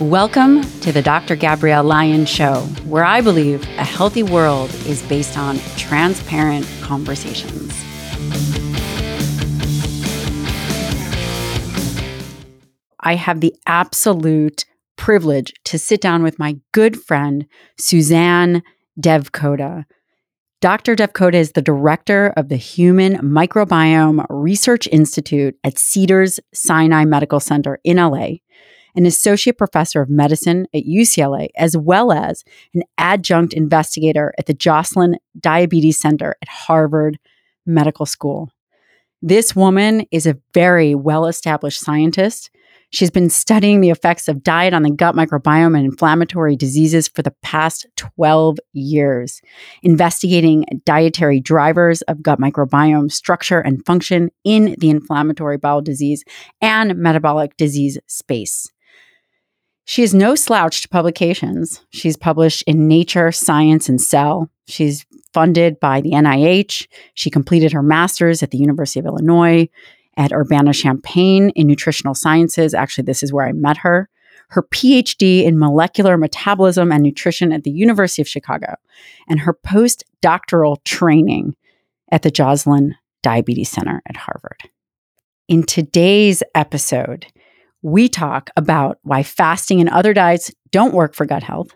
[0.00, 1.36] Welcome to the Dr.
[1.36, 7.74] Gabrielle Lyon Show, where I believe a healthy world is based on transparent conversations.
[13.00, 14.64] I have the absolute
[14.96, 17.44] privilege to sit down with my good friend,
[17.76, 18.62] Suzanne
[18.98, 19.84] Devkota.
[20.62, 20.96] Dr.
[20.96, 27.78] Devkota is the director of the Human Microbiome Research Institute at Cedars Sinai Medical Center
[27.84, 28.36] in LA
[28.94, 32.44] an associate professor of medicine at UCLA, as well as
[32.74, 37.18] an adjunct investigator at the Joslin Diabetes Center at Harvard
[37.66, 38.50] Medical School.
[39.22, 42.50] This woman is a very well established scientist.
[42.92, 47.22] She's been studying the effects of diet on the gut microbiome and inflammatory diseases for
[47.22, 49.40] the past 12 years,
[49.82, 56.24] investigating dietary drivers of gut microbiome structure and function in the inflammatory bowel disease
[56.60, 58.72] and metabolic disease space.
[59.90, 61.84] She is no slouch to publications.
[61.90, 64.48] She's published in Nature, Science, and Cell.
[64.68, 66.86] She's funded by the NIH.
[67.14, 69.68] She completed her master's at the University of Illinois
[70.16, 72.72] at Urbana Champaign in nutritional sciences.
[72.72, 74.08] Actually, this is where I met her.
[74.50, 78.76] Her PhD in molecular metabolism and nutrition at the University of Chicago,
[79.28, 81.56] and her postdoctoral training
[82.12, 84.70] at the Joslin Diabetes Center at Harvard.
[85.48, 87.26] In today's episode,
[87.82, 91.70] we talk about why fasting and other diets don't work for gut health.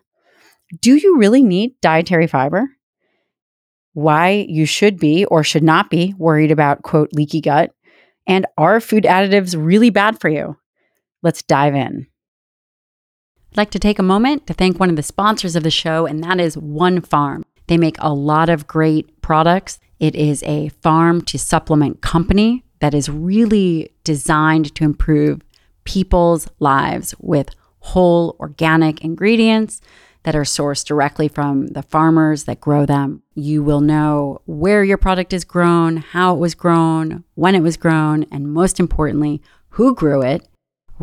[0.80, 2.68] Do you really need dietary fiber?
[3.92, 7.70] Why you should be or should not be worried about, quote, leaky gut.
[8.26, 10.56] And are food additives really bad for you?
[11.22, 12.06] Let's dive in.
[13.52, 16.06] I'd like to take a moment to thank one of the sponsors of the show,
[16.06, 17.44] and that is One Farm.
[17.68, 19.78] They make a lot of great products.
[20.00, 25.40] It is a farm to supplement company that is really designed to improve
[25.84, 29.80] people's lives with whole organic ingredients
[30.24, 33.22] that are sourced directly from the farmers that grow them.
[33.34, 37.76] You will know where your product is grown, how it was grown, when it was
[37.76, 40.48] grown, and most importantly, who grew it.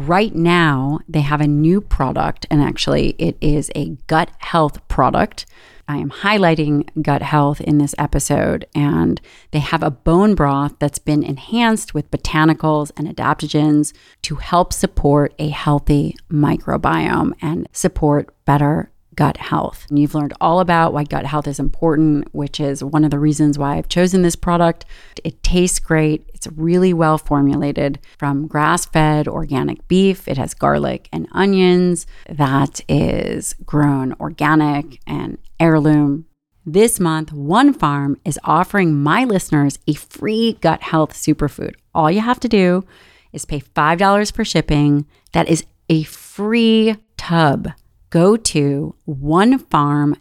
[0.08, 5.46] Right now, they have a new product, and actually, it is a gut health product.
[5.88, 10.98] I am highlighting gut health in this episode, and they have a bone broth that's
[10.98, 18.90] been enhanced with botanicals and adaptogens to help support a healthy microbiome and support better
[19.16, 19.86] gut health.
[19.90, 23.20] And you've learned all about why gut health is important, which is one of the
[23.20, 24.86] reasons why I've chosen this product.
[25.24, 26.30] It tastes great.
[26.34, 30.28] It's really well formulated from grass fed organic beef.
[30.28, 36.26] It has garlic and onions that is grown organic and heirloom.
[36.66, 41.74] This month, One Farm is offering my listeners a free gut health superfood.
[41.94, 42.86] All you have to do
[43.34, 45.08] is pay $5 for shipping.
[45.34, 47.72] That is a free tub
[48.12, 50.18] go to onefarm.com,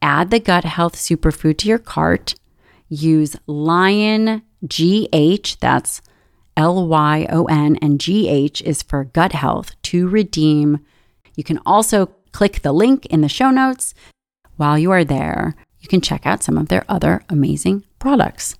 [0.00, 2.34] add the gut health superfood to your cart,
[2.88, 6.00] use Lyon GH, that's
[6.56, 10.78] L Y O N, and GH is for gut health to redeem.
[11.34, 13.92] You can also click the link in the show notes.
[14.56, 18.56] While you are there, you can check out some of their other amazing products.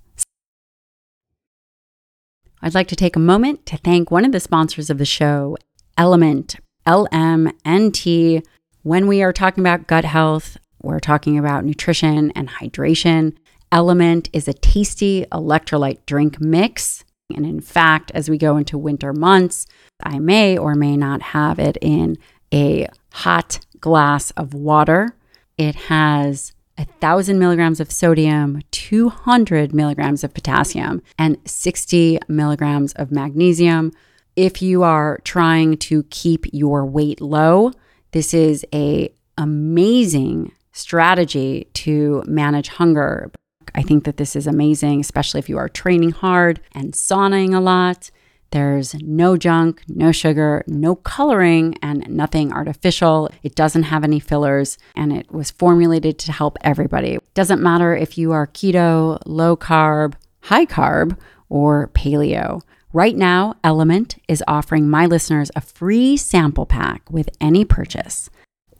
[2.60, 5.56] I'd like to take a moment to thank one of the sponsors of the show,
[5.98, 6.56] Element
[6.86, 8.44] LMNT.
[8.82, 13.36] When we are talking about gut health, we're talking about nutrition and hydration.
[13.70, 17.04] Element is a tasty electrolyte drink mix.
[17.34, 19.66] And in fact, as we go into winter months,
[20.02, 22.18] I may or may not have it in
[22.52, 25.16] a hot glass of water.
[25.56, 33.12] It has a thousand milligrams of sodium, 200 milligrams of potassium, and 60 milligrams of
[33.12, 33.92] magnesium
[34.36, 37.72] if you are trying to keep your weight low,
[38.12, 43.30] this is a amazing strategy to manage hunger.
[43.74, 47.60] I think that this is amazing, especially if you are training hard and sauning a
[47.60, 48.10] lot.
[48.50, 53.30] There's no junk, no sugar, no coloring, and nothing artificial.
[53.42, 57.14] It doesn't have any fillers, and it was formulated to help everybody.
[57.14, 61.16] It doesn't matter if you are keto, low carb, high carb,
[61.48, 62.60] or paleo.
[62.94, 68.28] Right now, Element is offering my listeners a free sample pack with any purchase.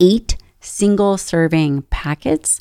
[0.00, 2.60] Eight single serving packets.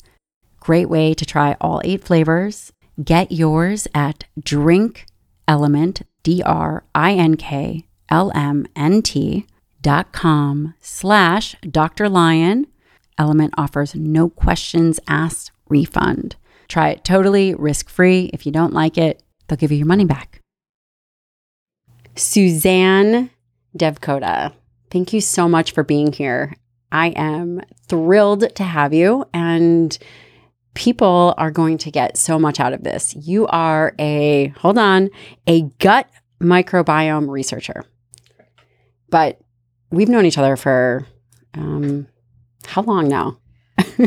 [0.60, 2.72] Great way to try all eight flavors.
[3.02, 5.04] Get yours at Drink
[6.22, 9.46] D R I N K L M N T
[9.82, 12.08] dot com slash Dr.
[12.08, 12.66] Lyon.
[13.18, 16.36] Element offers no questions asked refund.
[16.68, 18.30] Try it totally risk free.
[18.32, 20.41] If you don't like it, they'll give you your money back.
[22.16, 23.30] Suzanne
[23.76, 24.52] Devkota.
[24.90, 26.54] thank you so much for being here.
[26.90, 29.96] I am thrilled to have you, and
[30.74, 33.14] people are going to get so much out of this.
[33.14, 35.08] You are a, hold on,
[35.46, 36.08] a gut
[36.40, 37.84] microbiome researcher.
[39.08, 39.40] But
[39.90, 41.06] we've known each other for
[41.54, 42.06] um,
[42.66, 43.38] how long now?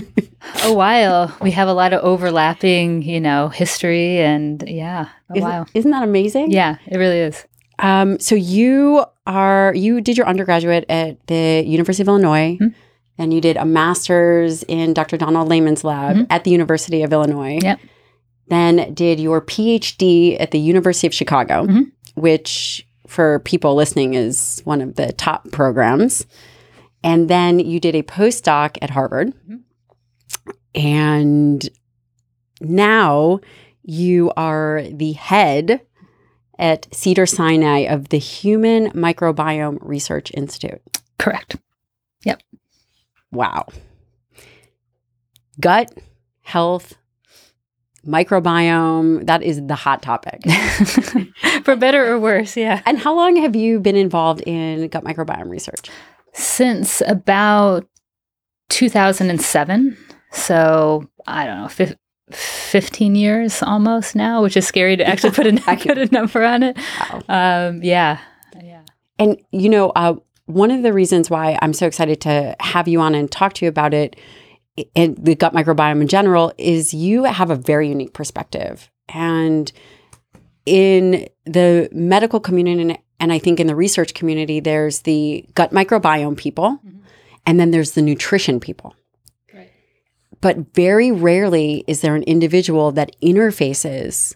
[0.64, 1.36] a while.
[1.42, 5.68] We have a lot of overlapping, you know, history and yeah, a isn't, while.
[5.74, 6.52] Isn't that amazing?
[6.52, 7.46] Yeah, it really is.
[7.80, 12.74] Um, so you are you did your undergraduate at the University of Illinois, Mhm.
[13.18, 15.18] and you did a master's in Dr.
[15.18, 16.28] Donald Layman's lab Mhm.
[16.30, 17.60] at the University of Illinois.
[17.62, 17.80] Yep.
[18.48, 21.92] Then did your PhD at the University of Chicago, Mhm.
[22.16, 26.26] which for people listening is one of the top programs.
[27.04, 29.34] And then you did a postdoc at Harvard.
[29.50, 29.60] Mhm.
[30.74, 31.70] And
[32.62, 33.40] now
[33.84, 35.82] you are the head
[36.58, 40.82] at Cedar Sinai of the Human Microbiome Research Institute.
[41.18, 41.58] Correct.
[42.24, 42.42] Yep.
[43.32, 43.68] Wow.
[45.60, 45.92] Gut
[46.42, 46.94] health,
[48.06, 50.42] microbiome, that is the hot topic.
[51.64, 52.82] For better or worse, yeah.
[52.86, 55.90] and how long have you been involved in gut microbiome research?
[56.34, 57.88] Since about
[58.70, 59.98] 2007.
[60.32, 61.96] So, I don't know,
[62.32, 66.64] 15 years almost now, which is scary to actually put a, put a number on
[66.64, 66.78] it.
[67.10, 67.22] Wow.
[67.70, 68.20] Um, yeah.
[68.62, 68.82] Yeah.
[69.20, 73.00] And, you know, uh, one of the reasons why I'm so excited to have you
[73.02, 74.16] on and talk to you about it
[74.96, 78.90] and the gut microbiome in general is you have a very unique perspective.
[79.08, 79.72] And
[80.66, 85.72] in the medical community, and- and I think in the research community, there's the gut
[85.72, 86.98] microbiome people, Mhm.
[87.46, 88.94] and then there's the nutrition people.
[90.42, 94.36] But very rarely is there an individual that interfaces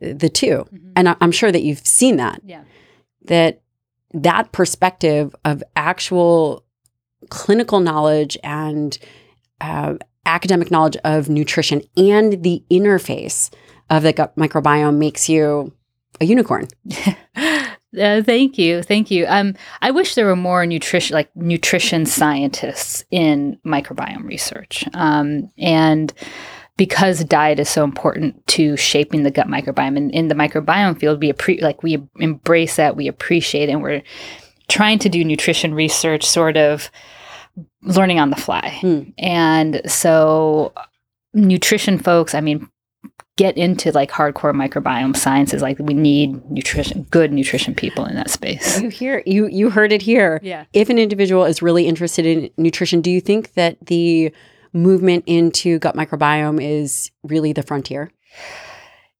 [0.00, 0.66] the two.
[0.96, 2.62] And I- I'm sure that you've seen that Yeah.
[3.26, 3.60] that
[4.12, 6.64] that perspective of actual
[7.30, 8.96] clinical knowledge and
[9.60, 9.94] uh,
[10.26, 13.50] academic knowledge of nutrition and the interface
[13.90, 15.72] of the gut microbiome makes you
[16.20, 16.68] a unicorn.
[18.00, 19.26] Uh, thank you, thank you.
[19.28, 26.12] Um, I wish there were more nutrition, like nutrition scientists in microbiome research, um, and
[26.76, 31.20] because diet is so important to shaping the gut microbiome, and in the microbiome field,
[31.20, 34.02] we appre- like we embrace that, we appreciate, it, and we're
[34.68, 36.90] trying to do nutrition research, sort of
[37.82, 39.02] learning on the fly, Hmm.
[39.18, 40.72] and so
[41.32, 42.34] nutrition folks.
[42.34, 42.68] I mean,
[43.36, 48.30] get into like hardcore microbiome sciences like we need nutrition good nutrition people in that
[48.30, 50.38] space You hear you you heard it here.
[50.42, 54.32] yeah If an individual is really interested in nutrition, do you think that the
[54.72, 58.10] movement into gut microbiome is really the frontier?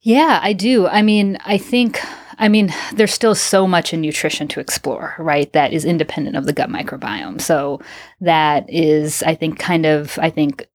[0.00, 2.00] yeah i do i mean i think
[2.38, 6.44] i mean there's still so much in nutrition to explore right that is independent of
[6.46, 7.80] the gut microbiome so
[8.20, 10.66] that is i think kind of i think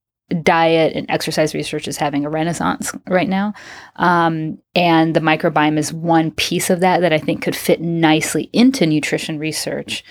[0.43, 3.53] diet and exercise research is having a renaissance right now
[3.95, 8.49] um, and the microbiome is one piece of that that i think could fit nicely
[8.53, 10.03] into nutrition research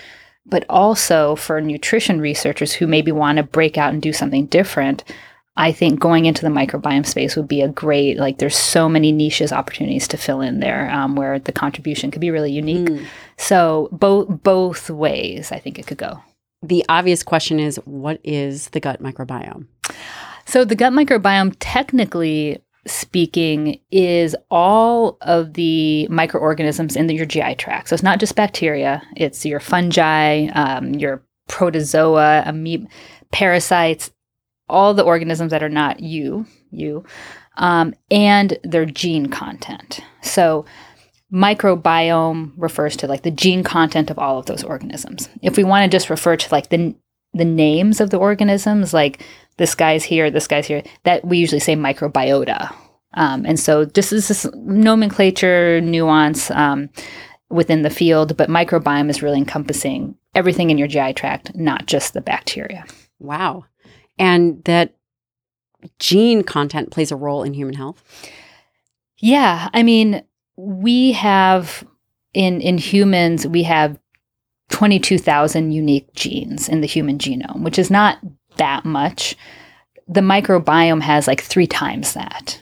[0.45, 5.03] but also for nutrition researchers who maybe want to break out and do something different
[5.55, 9.11] i think going into the microbiome space would be a great like there's so many
[9.11, 13.05] niches opportunities to fill in there um, where the contribution could be really unique Mm.
[13.37, 16.19] so both both ways i think it could go
[16.61, 19.67] The obvious question is what is the gut microbiome?
[20.49, 27.53] So the gut microbiome, technically speaking, is all of the microorganisms in the, your GI
[27.53, 27.89] tract.
[27.89, 32.87] So it's not just bacteria; it's your fungi, um, your protozoa, amoeba,
[33.31, 34.09] parasites,
[34.67, 37.05] all the organisms that are not you, you,
[37.57, 39.99] um, and their gene content.
[40.23, 40.65] So
[41.31, 45.29] microbiome refers to like the gene content of all of those organisms.
[45.43, 46.95] If we want to just refer to like the
[47.33, 49.23] the names of the organisms, like
[49.59, 52.73] this guy's here, this guy's here, that we usually say microbiota.
[53.13, 56.89] Um, and so just this is nomenclature nuance um,
[57.49, 62.13] within the field, but microbiome is really encompassing everything in your GI tract, not just
[62.13, 62.85] the bacteria.
[63.19, 63.65] Wow.
[64.17, 64.95] And that
[65.99, 68.01] gene content plays a role in human health.
[69.17, 70.23] Yeah, I mean,
[70.55, 71.85] we have
[72.33, 73.99] in in humans we have
[74.69, 78.19] 22,000 unique genes in the human genome, which is not
[78.59, 79.35] that much.
[80.07, 82.61] The microbiome has like 3 times that.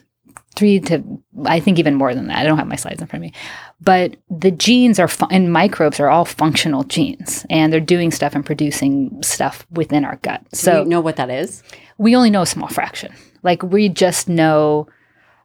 [0.55, 1.03] 3 to
[1.45, 2.39] I think even more than that.
[2.39, 3.37] I don't have my slides in front of me.
[3.79, 8.33] But the genes are fu- and microbes are all functional genes and they're doing stuff
[8.33, 10.41] and producing stuff within our gut.
[10.53, 11.61] So you know what that is?
[11.97, 13.13] we only know a small fraction.
[13.43, 14.87] Like we just know,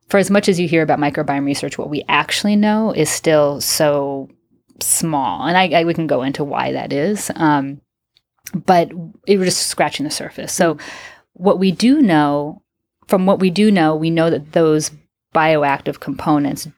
[0.08, 3.60] for as much as you hear about microbiome research, what we actually know is still
[3.60, 4.28] so
[4.80, 7.30] small, and I, I we can go into why that is.
[7.36, 7.80] Um,
[8.54, 8.90] but
[9.26, 10.52] it was just scratching the surface.
[10.52, 10.78] So,
[11.34, 12.62] what we do know,
[13.08, 14.90] from what we do know, we know that those
[15.34, 16.68] bioactive components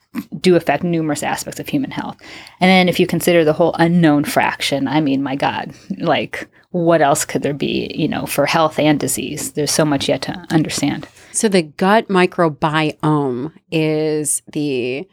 [0.41, 2.17] do affect numerous aspects of human health.
[2.61, 7.03] And then if you consider the whole unknown fraction, I mean, my God, like what
[7.03, 9.53] else could there be, you know, for health and disease?
[9.53, 11.09] There's so much yet to understand.
[11.33, 15.09] So the gut microbiome is the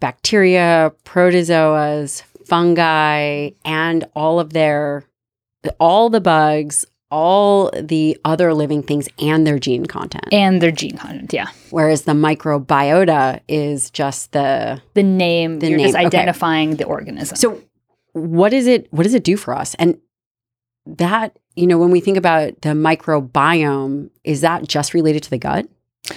[0.00, 5.04] bacteria, protozoas, fungi, and all of their
[5.78, 10.26] all the bugs, all the other living things and their gene content.
[10.32, 11.48] And their gene content, yeah.
[11.70, 16.06] Whereas the microbiota is just the The name, The you're name, just okay.
[16.06, 17.36] identifying the organism.
[17.36, 17.62] So
[18.12, 19.74] what is it what does it do for us?
[19.76, 19.98] And
[20.86, 25.38] that, you know, when we think about the microbiome, is that just related to the
[25.38, 25.68] gut?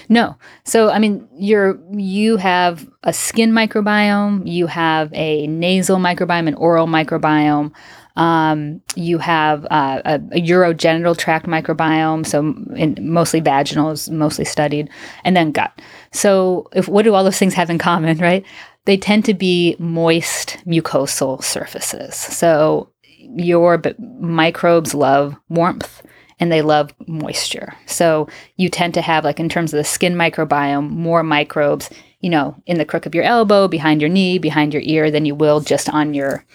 [0.09, 0.35] No.
[0.65, 6.55] So I mean, you're you have a skin microbiome, you have a nasal microbiome, an
[6.55, 7.71] oral microbiome.
[8.17, 12.39] Um, you have uh, a, a urogenital tract microbiome, so
[12.75, 14.89] in, mostly vaginal is mostly studied,
[15.23, 15.71] and then gut.
[16.11, 18.43] So, if what do all those things have in common, right?
[18.85, 22.15] They tend to be moist mucosal surfaces.
[22.15, 22.89] So,
[23.35, 26.01] your b- microbes love warmth
[26.39, 27.73] and they love moisture.
[27.85, 31.89] So you tend to have, like in terms of the skin microbiome, more microbes,
[32.21, 35.25] you know, in the crook of your elbow, behind your knee, behind your ear, than
[35.25, 36.45] you will just on your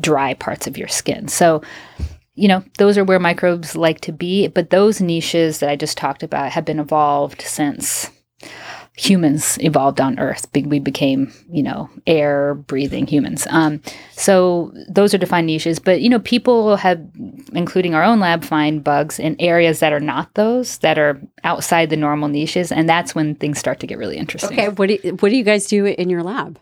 [0.00, 1.28] dry parts of your skin.
[1.28, 1.62] So,
[2.34, 4.48] you know, those are where microbes like to be.
[4.48, 8.10] But those niches that I just talked about have been evolved since
[8.96, 10.46] humans evolved on Earth.
[10.52, 13.46] We became, you know, air breathing humans.
[13.50, 13.80] Um,
[14.12, 15.78] so those are defined niches.
[15.78, 17.00] But, you know, people have,
[17.52, 21.90] including our own lab, find bugs in areas that are not those, that are outside
[21.90, 22.72] the normal niches.
[22.72, 24.58] And that's when things start to get really interesting.
[24.58, 26.58] Okay, what do what do you guys do in your lab?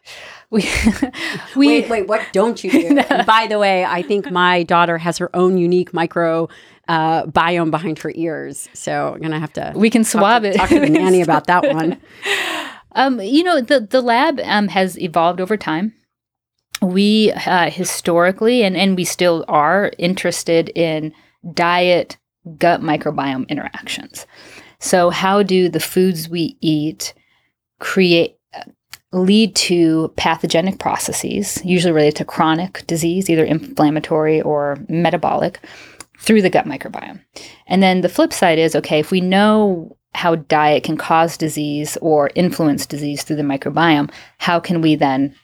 [0.50, 0.68] We,
[1.56, 2.94] we, wait, wait, what don't you do?
[3.26, 6.48] By the way, I think my daughter has her own unique micro
[6.88, 8.68] uh, biome behind her ears.
[8.72, 10.56] So I'm gonna have to we can talk swab to, it.
[10.56, 12.00] talk to the nanny about that one.
[12.92, 15.92] Um, you know, the the lab um, has evolved over time.
[16.80, 21.12] We uh, historically, and and we still are interested in
[21.52, 22.16] diet
[22.58, 24.26] gut microbiome interactions.
[24.78, 27.14] So, how do the foods we eat
[27.80, 28.35] create
[29.12, 35.60] lead to pathogenic processes, usually related to chronic disease, either inflammatory or metabolic,
[36.18, 37.20] through the gut microbiome?
[37.66, 41.98] And then the flip side is okay, if we know how diet can cause disease
[42.00, 45.34] or influence disease through the microbiome, how can we then,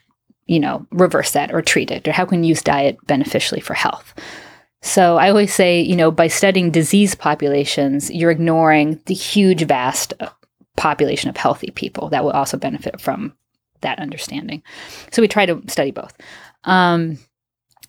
[0.46, 2.08] you know, reverse that or treat it?
[2.08, 4.14] Or how can we use diet beneficially for health?
[4.80, 10.14] So I always say, you know, by studying disease populations, you're ignoring the huge, vast
[10.76, 13.34] population of healthy people that will also benefit from
[13.82, 14.62] that understanding.
[15.10, 16.14] So we try to study both.
[16.64, 17.18] Um,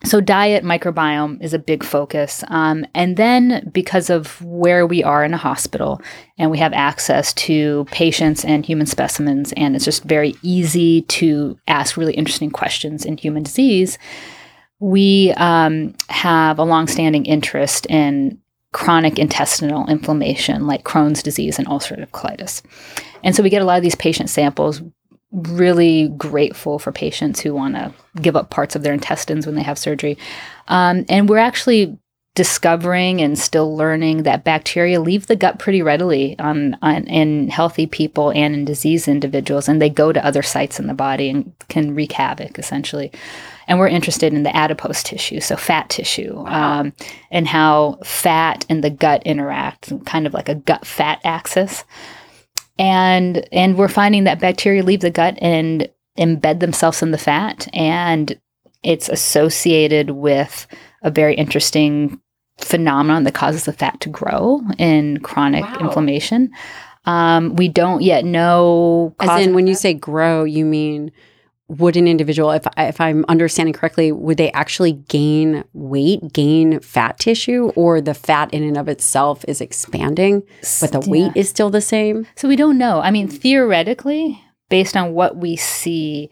[0.06, 5.24] so diet microbiome is a big focus um, and then because of where we are
[5.24, 6.02] in a hospital
[6.38, 11.58] and we have access to patients and human specimens and it's just very easy to
[11.68, 13.98] ask really interesting questions in human disease
[14.80, 18.38] we um, have a longstanding interest in
[18.74, 22.62] chronic intestinal inflammation like crohn's disease and ulcerative colitis
[23.24, 24.82] and so we get a lot of these patient samples
[25.34, 29.64] really grateful for patients who want to give up parts of their intestines when they
[29.64, 30.18] have surgery.
[30.68, 31.98] Um, and we're actually
[32.36, 37.86] discovering and still learning that bacteria leave the gut pretty readily on, on in healthy
[37.86, 41.54] people and in diseased individuals, and they go to other sites in the body and
[41.70, 43.12] can wreak havoc essentially.
[43.68, 46.80] And we're interested in the adipose tissue, so fat tissue, Wow.
[46.82, 46.94] um,
[47.32, 51.86] and how fat and the gut interact, kind of like a gut fat axis
[52.80, 57.68] and and we're finding that bacteria leave the gut and embed themselves in the fat
[57.74, 58.40] and
[58.84, 60.68] it's associated with
[61.02, 62.20] a very interesting
[62.60, 65.78] phenomenon that causes the fat to grow in chronic Wow.
[65.82, 66.52] inflammation
[67.06, 71.12] um, we don't yet know As in, of when you say grow, you mean
[71.80, 77.20] would an individual, if if I'm understanding correctly, would they actually gain weight, gain fat
[77.20, 80.44] tissue, or the fat in and of itself is expanding,
[80.82, 81.10] but the Yeah.
[81.10, 82.28] weight is still the same?
[82.36, 83.00] So we don't know.
[83.02, 86.30] I mean, theoretically, based on what we see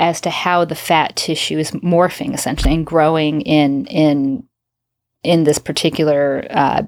[0.00, 4.44] as to how the fat tissue is morphing essentially and growing in in
[5.22, 6.82] in this particular uh,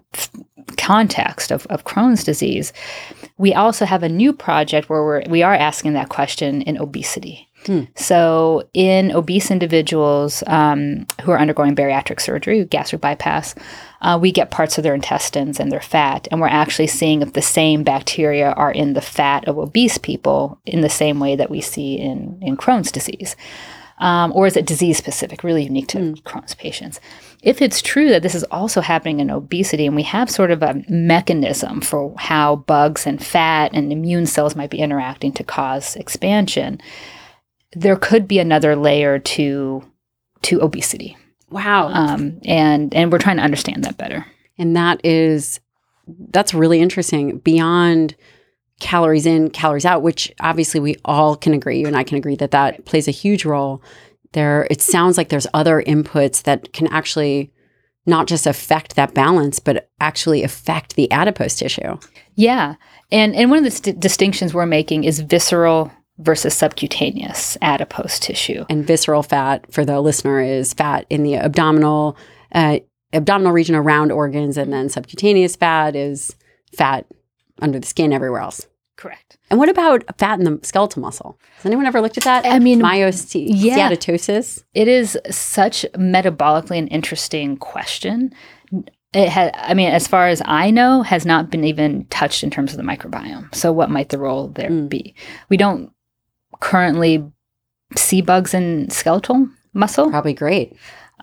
[0.77, 2.73] context of, of Crohn's disease,
[3.39, 7.49] we also have a new project where we're, we are asking that question in obesity.
[7.67, 7.85] Hmm.
[7.97, 13.57] So, in obese individuals um, who are undergoing bariatric surgery, gastric bypass,
[14.03, 17.33] uh, we get parts of their intestines and their fat, and we're actually seeing if
[17.33, 21.51] the same bacteria are in the fat of obese people in the same way that
[21.51, 23.35] we see in, in Crohn's disease.
[23.99, 26.23] Um, or is it disease specific, really unique to Mm.
[26.23, 27.01] Crohn's patients?
[27.43, 30.63] If it's true that this is also happening in obesity, and we have sort of
[30.63, 35.97] a mechanism for how bugs and fat and immune cells might be interacting to cause
[35.97, 36.79] expansion,
[37.73, 39.83] there could be another layer to
[40.43, 41.17] to obesity,
[41.51, 41.89] Wow.
[41.89, 44.27] um, and and we're trying to understand that better.
[44.59, 45.61] And that is
[46.31, 48.15] that's really interesting beyond
[48.81, 52.37] calories in, calories out, which obviously we all can agree, you and I can agree
[52.37, 53.83] that that plays a huge role.
[54.33, 57.53] There it sounds like there's other inputs that can actually
[58.05, 61.99] not just affect that balance, but actually affect the adipose tissue.
[62.35, 62.75] Yeah,
[63.11, 68.65] and and one of the st- distinctions we're making is visceral versus subcutaneous adipose tissue.
[68.71, 72.17] And visceral fat for the listener is fat in the abdominal
[72.53, 72.79] uh,
[73.13, 76.35] abdominal region around organs, and then subcutaneous fat is
[76.77, 77.07] fat
[77.61, 78.67] under the skin everywhere else.
[78.97, 79.37] Correct.
[79.51, 81.39] And what about fat in the skeletal muscle?
[81.57, 82.47] Has anyone ever looked at that?
[82.47, 83.45] I mean, Myosteatosis.
[84.65, 84.83] yeah.
[84.83, 88.33] It is such metabolically an interesting question.
[89.13, 92.51] It has, I mean, as far as I know, has not been even touched in
[92.51, 93.55] terms of the microbiome.
[93.55, 94.89] So, what might the role there Mm.
[94.89, 95.15] be?
[95.51, 95.93] We don't
[96.61, 97.25] currently
[97.97, 100.75] see bugs in skeletal muscle, Probably great.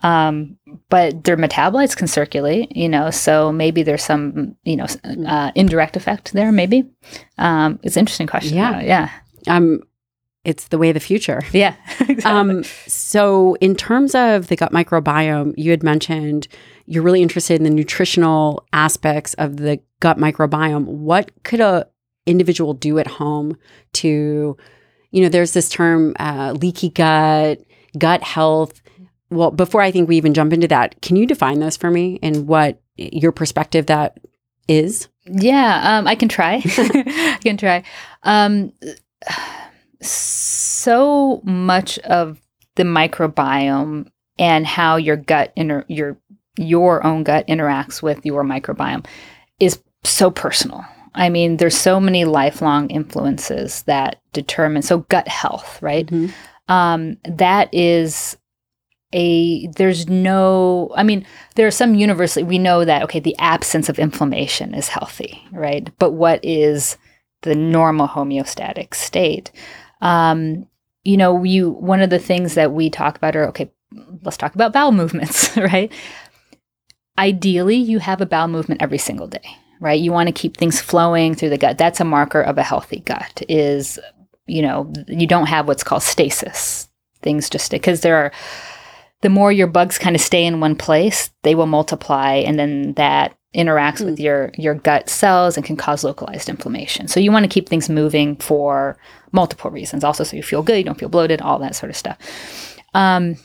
[0.04, 0.58] Um,
[0.90, 2.76] but their metabolites can circulate.
[2.76, 5.28] You know, so maybe there's some, you know, Mm.
[5.28, 6.52] uh, indirect effect there.
[6.52, 6.86] Maybe
[7.38, 8.56] um, it's an interesting question.
[8.58, 8.74] Yeah.
[8.74, 8.86] though.
[8.86, 9.10] yeah,
[9.48, 9.82] Um,
[10.46, 11.42] it's the way of the future.
[11.54, 11.76] yeah.
[12.02, 12.24] exactly.
[12.26, 16.48] Um, so, in terms of the gut microbiome, you had mentioned
[16.86, 20.84] you're really interested in the nutritional aspects of the gut microbiome.
[20.86, 21.88] What could a
[22.26, 23.56] individual do at home
[23.94, 24.58] to,
[25.12, 27.60] you know, there's this term uh, leaky gut,
[27.98, 28.82] gut health.
[29.34, 32.20] Well, before I think we even jump into that, can you define those for me
[32.22, 34.20] and what your perspective that
[34.68, 35.08] is?
[35.26, 36.62] Yeah, um, I can try.
[36.66, 37.84] I can try.
[38.24, 38.74] Um,
[40.02, 42.40] so much of
[42.76, 44.08] the microbiome
[44.40, 46.18] and how your gut inter- your
[46.58, 49.06] your own gut interacts with your microbiome
[49.60, 50.86] is so personal.
[51.16, 54.82] I mean, there's so many lifelong influences that determine.
[54.82, 56.08] So gut health, right?
[56.08, 56.32] Mhm.
[56.70, 58.38] um, that is
[59.14, 63.88] a there's no i mean there are some universally we know that okay the absence
[63.90, 65.90] of inflammation is healthy right?
[66.00, 66.98] But what is
[67.44, 69.52] the normal homeostatic state?
[70.02, 70.68] Um,
[71.04, 73.72] you know you one of the things that we talk about are okay
[74.24, 75.92] let's talk about bowel movements right?
[77.18, 80.00] Ideally you have a bowel movement every single day right?
[80.00, 81.78] You want to keep things flowing through the gut.
[81.78, 84.00] That's a marker of a healthy gut is
[84.48, 86.90] you know you don't have what's called stasis
[87.22, 88.32] things just because there are
[89.24, 92.94] the more your bugs kind of stay in one place they will multiply and then
[92.94, 97.08] that interacts with your your gut cells and can cause localized inflammation.
[97.08, 98.98] So you want to keep things moving for
[99.32, 101.96] multiple reasons also so you feel good you don't feel bloated all that sort of
[101.98, 102.18] stuff.
[102.94, 103.38] Um,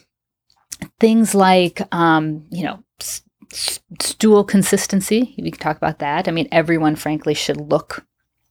[1.01, 6.29] things like um, you know s- s- stool consistency we can talk about that.
[6.29, 8.05] I mean everyone frankly should look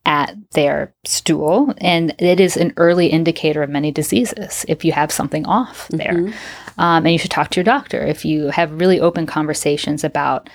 [0.05, 5.11] at their stool and it is an early indicator of many diseases if you have
[5.11, 6.13] something off there.
[6.13, 6.33] Mhm.
[6.77, 10.49] Um, and you should talk to your doctor if you have really open conversations about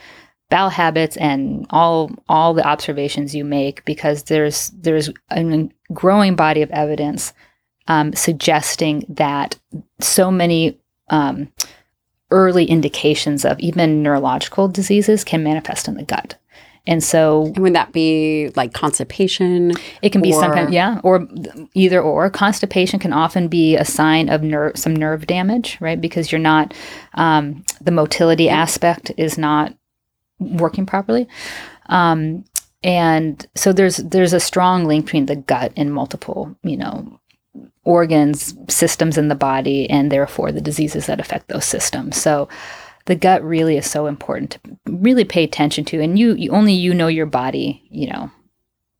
[0.50, 6.61] bowel habits and all all the observations you make because there's there's a growing body
[6.62, 7.32] of evidence
[7.88, 9.58] um, suggesting that
[10.00, 11.50] so many um,
[12.30, 16.37] early indications of even neurological diseases can manifest in the gut
[16.86, 19.72] and so And would that be like constipation?
[20.02, 21.28] it can be some kind, yeah, or
[21.74, 22.28] either or.
[22.30, 26.00] Constipation can often be a sign of nerve, some nerve damage, right?
[26.00, 26.74] Because you're not,
[27.14, 29.74] um, the motility aspect is not
[30.40, 31.28] working properly,
[31.86, 32.44] um,
[32.82, 37.20] and so there's there's a strong link between the gut and multiple, you know,
[37.84, 42.16] organs, systems in the body, and therefore the diseases that affect those systems.
[42.16, 42.48] So
[43.06, 46.72] the gut really is so important to really pay attention to, and you, you only
[46.72, 48.30] you know your body, you know,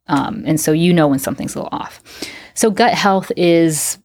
[0.07, 2.01] um, and so you know when something's a little off.
[2.53, 3.97] So gut health is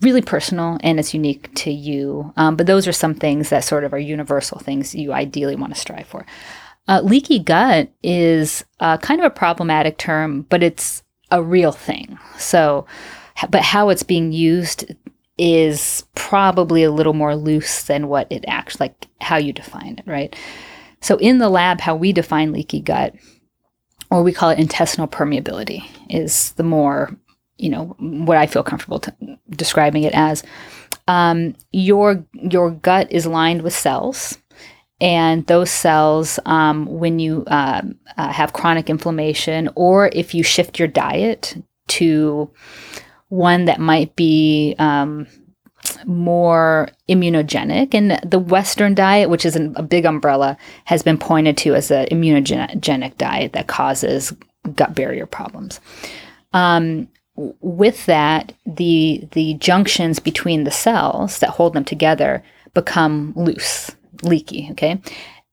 [0.00, 2.32] really personal and it's unique to you.
[2.36, 5.74] Um, but those are some things that sort of are universal things you ideally want
[5.74, 6.24] to strive for.
[6.88, 12.18] Uh, leaky gut is uh, kind of a problematic term, but it's a real thing.
[12.38, 12.86] So,
[13.50, 14.92] but how it's being used
[15.40, 20.04] is probably a little more loose than what it actually like how you define it,
[20.06, 20.36] right?
[21.00, 23.14] So in the lab, how we define leaky gut,
[24.10, 27.16] or we call it intestinal permeability, is the more
[27.56, 30.42] you know what I feel comfortable t- describing it as.
[31.08, 34.36] Um, your your gut is lined with cells,
[35.00, 40.78] and those cells, um, when you um, uh, have chronic inflammation, or if you shift
[40.78, 41.56] your diet
[41.88, 42.50] to
[43.30, 45.26] one that might be um,
[46.04, 47.94] more immunogenic.
[47.94, 51.90] And the Western diet, which is an, a big umbrella, has been pointed to as
[51.90, 54.34] an immunogenic diet that causes
[54.74, 55.80] gut barrier problems.
[56.52, 57.08] Um,
[57.60, 62.42] with that, the the junctions between the cells that hold them together
[62.74, 63.90] become loose,
[64.22, 64.68] leaky.
[64.72, 65.00] Okay,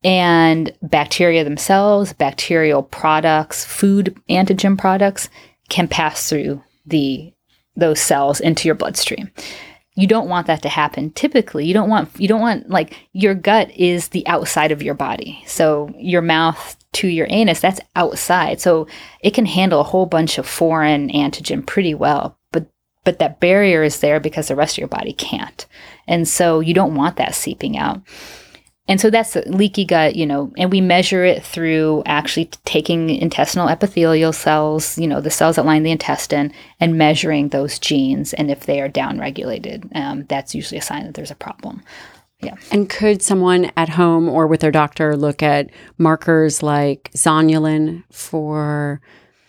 [0.04, 5.30] and bacteria themselves, bacterial products, food antigen products
[5.70, 7.32] can pass through the
[7.78, 9.32] those cells into your bloodstream.
[9.96, 11.12] You don't want that to happen.
[11.12, 14.94] Typically, you don't want you don't want like your gut is the outside of your
[14.94, 15.42] body.
[15.48, 18.60] So your mouth to your anus, that's outside.
[18.62, 18.88] So
[19.22, 22.38] it can handle a whole bunch of foreign antigen pretty well.
[22.52, 22.68] But
[23.06, 25.66] but that barrier is there because the rest of your body can't.
[26.08, 28.02] And so you don't want that seeping out.
[28.88, 33.68] And so that's leaky gut, you know, and we measure it through actually taking intestinal
[33.68, 38.34] epithelial cells, you know, the cells that line the intestine, and measuring those genes.
[38.34, 41.84] And if they are downregulated, um, that's usually a sign that there's a problem.
[42.42, 42.56] Yeah.
[42.72, 49.02] And could someone at home or with their doctor look at markers like zonulin for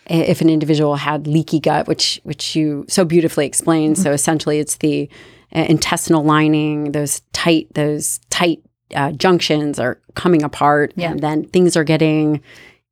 [0.07, 3.95] if an individual had leaky gut, which which you so beautifully explained.
[3.95, 4.03] Mm-hmm.
[4.03, 5.07] So essentially, it's the
[5.55, 8.59] uh, intestinal lining, those tight those tight
[8.95, 11.11] uh, junctions are coming apart, yeah.
[11.11, 12.41] and then things are getting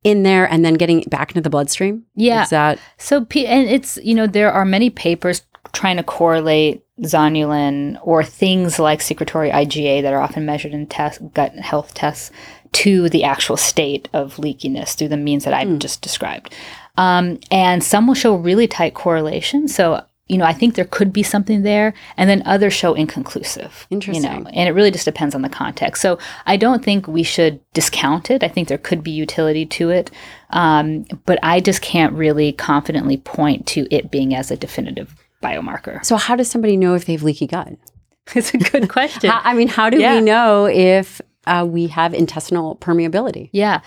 [0.04, 2.04] in there and then getting back into the bloodstream.
[2.14, 3.18] Yeah, is that so?
[3.18, 9.00] And it's you know there are many papers trying to correlate zonulin or things like
[9.00, 12.30] secretory IgA that are often measured in test, gut health tests
[12.72, 15.78] to the actual state of leakiness through the means that I mm.
[15.78, 16.54] just described.
[16.96, 19.68] Um, and some will show really tight correlation.
[19.68, 23.86] So you know, I think there could be something there, and then others show inconclusive.
[23.90, 24.24] Interesting.
[24.24, 26.02] You know, and it really just depends on the context.
[26.02, 28.42] So I don't think we should discount it.
[28.42, 30.10] I think there could be utility to it,
[30.50, 36.04] um, but I just can't really confidently point to it being as a definitive biomarker.
[36.04, 37.74] So how does somebody know if they have leaky gut?
[38.34, 39.30] it's a good question.
[39.30, 40.16] how, I mean, how do yeah.
[40.16, 43.48] we know if uh, we have intestinal permeability?
[43.52, 43.80] Yeah,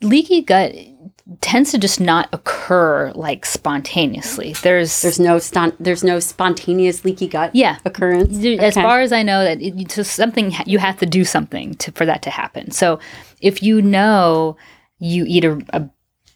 [0.00, 0.74] leaky gut
[1.40, 4.54] tends to just not occur like spontaneously.
[4.62, 7.78] There's there's no ston- there's no spontaneous leaky gut yeah.
[7.84, 8.38] occurrence.
[8.38, 8.82] As okay.
[8.82, 12.06] far as I know, that it's just something you have to do something to, for
[12.06, 12.70] that to happen.
[12.70, 12.98] So
[13.40, 14.56] if you know
[14.98, 15.88] you eat a, a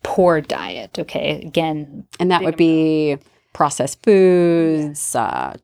[0.03, 3.17] poor diet, okay, again, and that would be
[3.53, 5.15] processed foods.
[5.15, 5.57] Uh,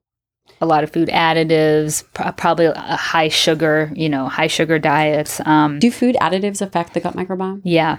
[0.61, 5.41] a lot of food additives, pr- probably a high sugar, you know, high sugar diets.
[5.47, 7.61] Um, Do food additives affect the gut microbiome?
[7.63, 7.99] Yeah,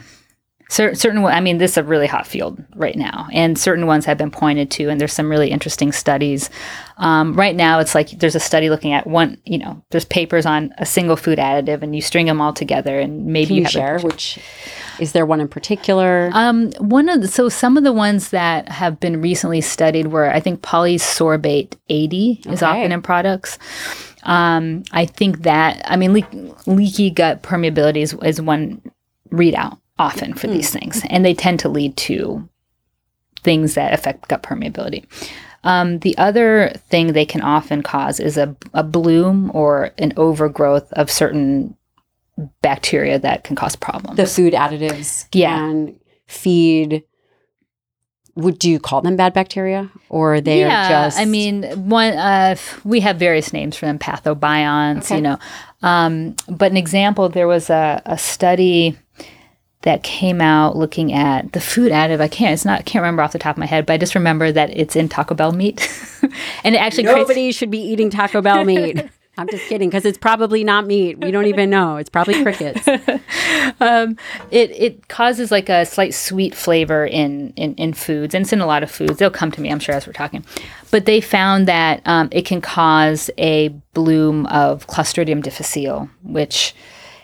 [0.70, 4.06] Cer- certain, I mean, this is a really hot field right now, and certain ones
[4.06, 6.52] have been pointed to, and there's some really interesting studies.
[6.98, 10.46] Um, right now, it's like there's a study looking at one, you know, there's papers
[10.46, 13.62] on a single food additive, and you string them all together, and maybe Can you,
[13.64, 14.38] you share which.
[15.00, 16.30] Is there one in particular?
[16.34, 20.30] Um, one of the, so some of the ones that have been recently studied were
[20.30, 22.66] I think polysorbate 80 is okay.
[22.66, 23.58] often in products.
[24.24, 28.82] Um, I think that I mean le- leaky gut permeability is, is one
[29.32, 30.54] readout often for mm.
[30.54, 32.48] these things, and they tend to lead to
[33.44, 35.06] things that affect gut permeability.
[35.64, 40.92] Um, the other thing they can often cause is a, a bloom or an overgrowth
[40.94, 41.76] of certain
[42.62, 44.18] bacteria that can cause problems.
[44.18, 45.56] The food additives yeah.
[45.56, 47.04] can feed
[48.36, 52.56] would you call them bad bacteria or they yeah, are just I mean one uh,
[52.86, 55.18] we have various names for them pathobionts okay.
[55.18, 55.38] you know
[55.82, 58.98] um, but an example there was a, a study
[59.84, 62.20] that came out looking at the food additive.
[62.20, 62.54] I can't.
[62.54, 62.80] It's not.
[62.80, 64.96] I Can't remember off the top of my head, but I just remember that it's
[64.96, 65.90] in Taco Bell meat,
[66.64, 69.02] and it actually nobody creates- should be eating Taco Bell meat.
[69.38, 71.18] I'm just kidding because it's probably not meat.
[71.20, 71.96] We don't even know.
[71.96, 72.86] It's probably crickets.
[73.80, 74.18] um,
[74.52, 78.60] it it causes like a slight sweet flavor in, in in foods, and it's in
[78.60, 79.18] a lot of foods.
[79.18, 80.44] They'll come to me, I'm sure, as we're talking.
[80.92, 86.76] But they found that um, it can cause a bloom of Clostridium difficile, which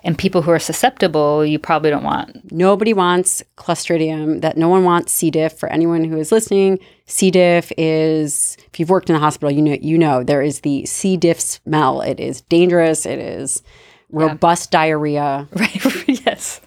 [0.06, 2.52] and people who are susceptible, you probably don't want.
[2.52, 4.42] Nobody wants Clostridium.
[4.42, 5.32] That no one wants C.
[5.32, 5.58] diff.
[5.58, 7.32] For anyone who is listening, C.
[7.32, 10.86] diff is if you've worked in the hospital, you know you know there is the
[10.86, 11.18] C.
[11.18, 12.02] diff smell.
[12.02, 13.08] It is dangerous.
[13.08, 13.64] It is
[14.12, 14.80] robust yeah.
[14.80, 15.48] diarrhea.
[15.56, 16.08] Right.
[16.26, 16.62] yes.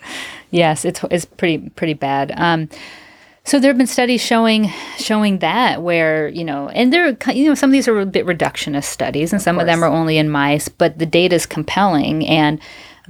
[0.51, 0.85] Yes.
[0.85, 2.33] It's it's pretty pretty bad.
[2.37, 2.69] Um,
[3.45, 7.55] so there have been studies showing showing that where you know, and there you know
[7.55, 10.19] some of these are a bit reductionist studies, and some of, of them are only
[10.19, 12.61] in mice, but the data is compelling and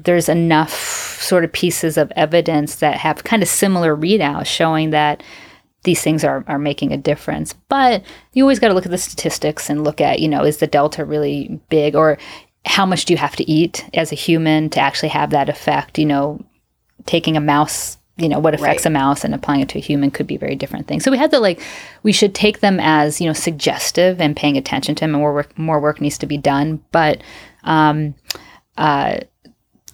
[0.04, 0.72] there's enough
[1.20, 5.22] sort of pieces of evidence that have kind of similar readouts showing that
[5.84, 7.52] these things are, are making a difference.
[7.68, 10.58] But you always got to look at the statistics and look at, you know, is
[10.58, 12.18] the delta really big or
[12.64, 15.98] how much do you have to eat as a human to actually have that effect?
[15.98, 16.44] You know,
[17.06, 18.90] taking a mouse you know what affects Right.
[18.90, 21.04] a mouse and applying it to a human could be very different things.
[21.04, 21.61] So we had to like
[22.02, 25.32] we should take them as you know suggestive and paying attention to them, and more
[25.32, 26.82] work more work needs to be done.
[26.90, 27.22] But
[27.62, 28.16] um,
[28.76, 29.20] uh,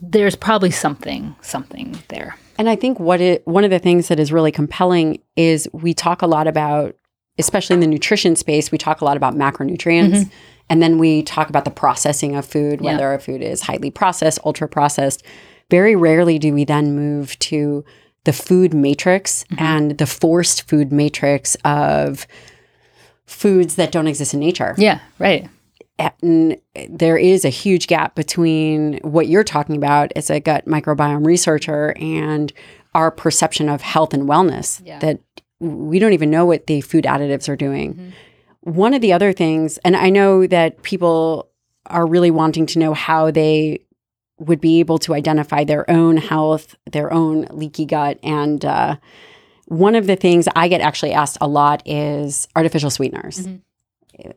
[0.01, 2.37] there's probably something something there.
[2.59, 5.95] And I think what it one of the things that is really compelling is we
[5.95, 6.97] talk a lot about,
[7.39, 10.17] especially in the nutrition space, we talk a lot about macronutrients.
[10.17, 10.31] Mm-hmm.
[10.71, 12.93] And then we talk about the processing of food, Yeah.
[12.93, 15.23] whether a food is highly processed, ultra processed.
[15.71, 17.85] Very rarely do we then move to
[18.25, 19.63] the food matrix mm-hmm.
[19.63, 22.27] and the forced food matrix of
[23.27, 25.49] foods that don't exist in nature Yeah, right.
[25.99, 26.57] And
[26.91, 31.95] there is a huge gap between what you're talking about as a gut microbiome researcher
[32.01, 32.53] and
[32.95, 34.99] our perception of health and wellness Yeah.
[35.01, 35.21] that
[35.61, 38.13] we don't even know what the food additives are doing.
[38.61, 41.49] One of the other things, and I know that people
[41.87, 43.81] are really wanting to know how they
[44.39, 48.19] would be able to identify their own health, their own leaky gut.
[48.23, 48.97] And uh,
[49.67, 53.61] one of the things I get actually asked a lot is artificial sweeteners Mhm.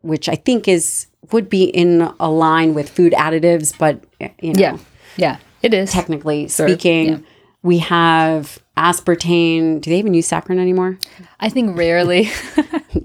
[0.02, 4.04] Which I think is would be in a line with food additives, but
[4.42, 4.78] you know, Yeah,
[5.18, 5.92] yeah, it is.
[5.92, 7.18] technically Sort of, speaking, yeah.
[7.64, 9.82] we have aspartame.
[9.82, 10.98] Do they even use saccharin anymore?
[11.40, 12.26] I think rarely.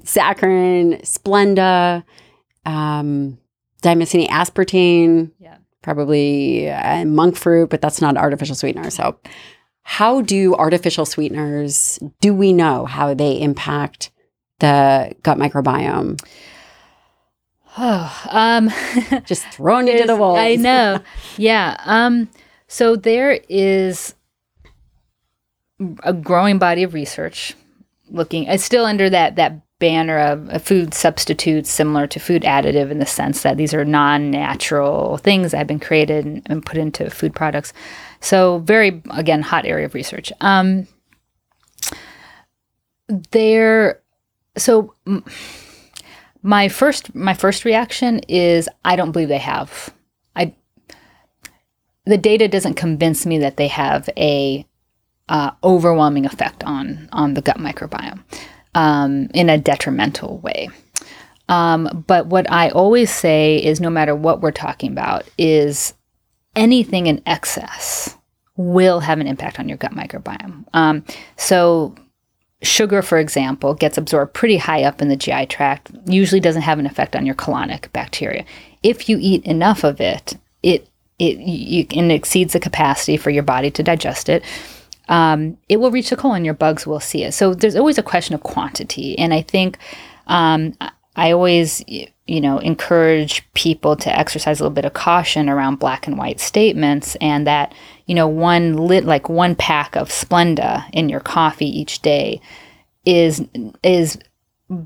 [0.04, 2.04] Saccharin, Splenda,
[2.66, 3.38] um,
[3.82, 5.56] aspartame, yeah.
[5.82, 8.90] probably uh, monk fruit, but that's not artificial sweetener.
[8.90, 9.18] So,
[9.82, 11.98] how do artificial sweeteners?
[12.20, 14.10] Do we know how they impact
[14.60, 16.20] the gut microbiome?
[17.78, 18.70] Oh, um,
[19.24, 20.40] Just throwing you to the wolves.
[20.40, 21.00] I know.
[21.36, 21.76] Yeah.
[21.84, 22.28] Um,
[22.68, 24.14] so there is
[26.04, 27.54] a growing body of research
[28.10, 28.44] looking.
[28.44, 32.98] It's still under that that banner of a food substitute similar to food additive, in
[32.98, 37.10] the sense that these are non-natural things that have been created and, and put into
[37.10, 37.72] food products.
[38.20, 40.32] So very again hot area of research.
[40.40, 40.86] Um,
[43.30, 44.00] there.
[44.56, 44.94] So.
[45.06, 45.26] mm,
[46.42, 49.92] my first my first reaction is I don't believe they have.
[50.34, 50.54] I
[52.04, 54.66] the data doesn't convince me that they have a
[55.28, 58.22] uh, overwhelming effect on on the gut microbiome
[58.74, 60.68] um, in a detrimental way.
[61.48, 65.94] Um, but what I always say is, no matter what we're talking about, is
[66.56, 68.16] anything in excess
[68.56, 70.64] will have an impact on your gut microbiome.
[70.72, 71.04] Um,
[71.36, 71.94] so
[72.62, 76.78] sugar, for example, gets absorbed pretty high up in the GI tract, usually doesn't have
[76.78, 78.44] an effect on your colonic bacteria.
[78.82, 83.30] If you eat enough of it, it it you, and it exceeds the capacity for
[83.30, 84.42] your body to digest it.
[85.08, 86.44] Um, it will reach the colon.
[86.44, 87.32] Your bugs will see it.
[87.32, 89.78] So there's always a question of quantity, and I think
[90.26, 90.74] um,
[91.16, 96.06] I- always you know encourage people to exercise a little bit of caution around black
[96.06, 97.74] and white statements, and that
[98.06, 102.40] you know one lit like one pack of Splenda in your coffee each day
[103.04, 103.42] is
[103.82, 104.18] is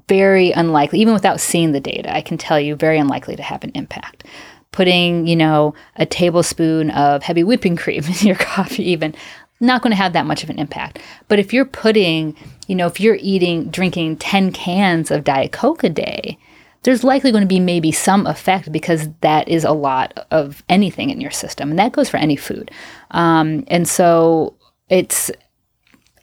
[0.09, 3.63] very unlikely even without seeing the data i can tell you very unlikely to have
[3.63, 4.25] an impact.
[4.73, 9.15] Putting you know a tablespoon of heavy whipping cream in your coffee even
[9.61, 10.99] not going to have that much of an impact.
[11.29, 12.37] But if you're putting
[12.67, 16.39] you know if you're eating drinking 10 cans of diet coke a day
[16.83, 21.11] there's likely going to be maybe some effect because that is a lot of anything
[21.11, 22.71] in your system and that goes for any food
[23.11, 24.55] um, and so
[24.89, 25.31] it's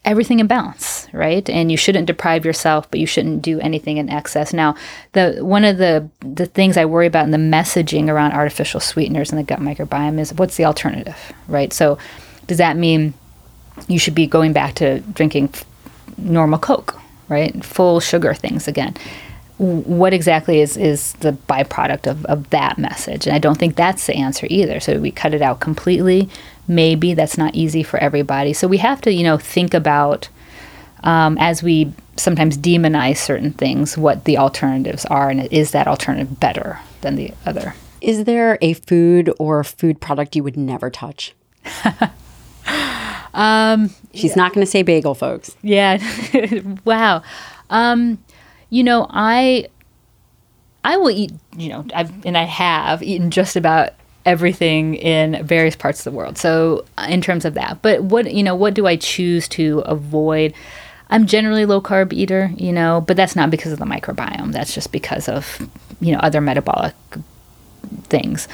[0.06, 1.50] everything in balance, right?
[1.50, 4.54] And you shouldn't deprive yourself, but you shouldn't do anything in excess.
[4.54, 4.76] Now,
[5.14, 9.32] the one of the the things I worry about in the messaging around artificial sweeteners
[9.32, 11.72] and the gut microbiome is what's the alternative, right?
[11.72, 11.98] So,
[12.48, 13.14] does that mean
[13.88, 15.54] you should be going back to drinking
[16.18, 17.00] normal Coke,
[17.30, 17.64] right?
[17.64, 18.96] Full sugar things again.
[19.58, 23.28] What exactly is, is the byproduct of, of that message?
[23.28, 24.80] And I don't think that's the answer either.
[24.80, 26.30] So we cut it out completely.
[26.68, 28.54] Maybe that's not easy for everybody.
[28.54, 30.28] So we have to, you know, think about
[31.04, 36.40] um, as we sometimes demonize certain things, what the alternatives are, and is that alternative
[36.40, 37.76] better than the other?
[38.02, 41.34] Is there a food or food product you would never touch?
[43.34, 45.56] Um, She's not going to say bagel, folks.
[45.62, 45.98] Yeah.
[46.86, 47.24] wow.
[47.70, 48.24] Um,
[48.70, 49.68] you know, I
[50.84, 53.92] I will eat, you know, I've and I have eaten just about
[54.26, 56.38] everything in various parts of the world.
[56.38, 57.82] So, uh, in terms of that.
[57.82, 60.54] But what, you know, what do I choose to avoid?
[61.10, 64.52] I'm generally low carb eater, you know, but that's not because of the microbiome.
[64.52, 65.68] That's just because of,
[66.00, 66.96] you know, other metabolic
[68.04, 68.48] things.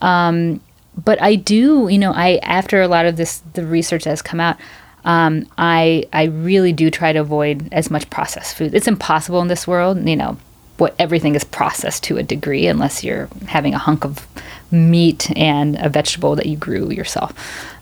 [0.00, 0.60] Um,
[1.02, 4.40] but I do, you know, I after a lot of this the research has come
[4.40, 4.56] out,
[5.04, 8.74] um, I I really do try to avoid as much processed food.
[8.74, 10.36] It's impossible in this world, you know.
[10.76, 14.26] What everything is processed to a degree, unless you're having a hunk of
[14.72, 17.32] meat and a vegetable that you grew yourself.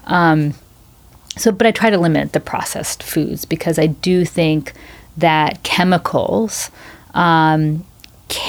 [0.05, 0.53] Um,
[1.38, 4.75] so, but I try to limit the processed foods because I do think
[5.16, 6.70] that chemicals
[7.14, 7.85] um,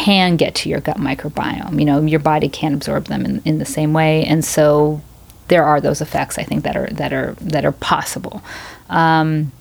[0.04, 1.80] can get to your gut microbiome.
[1.80, 5.02] You know, your body can't absorb them in, in the same way, and so
[5.48, 8.42] there are those effects I think that are that are that are possible.
[8.90, 9.54] Um,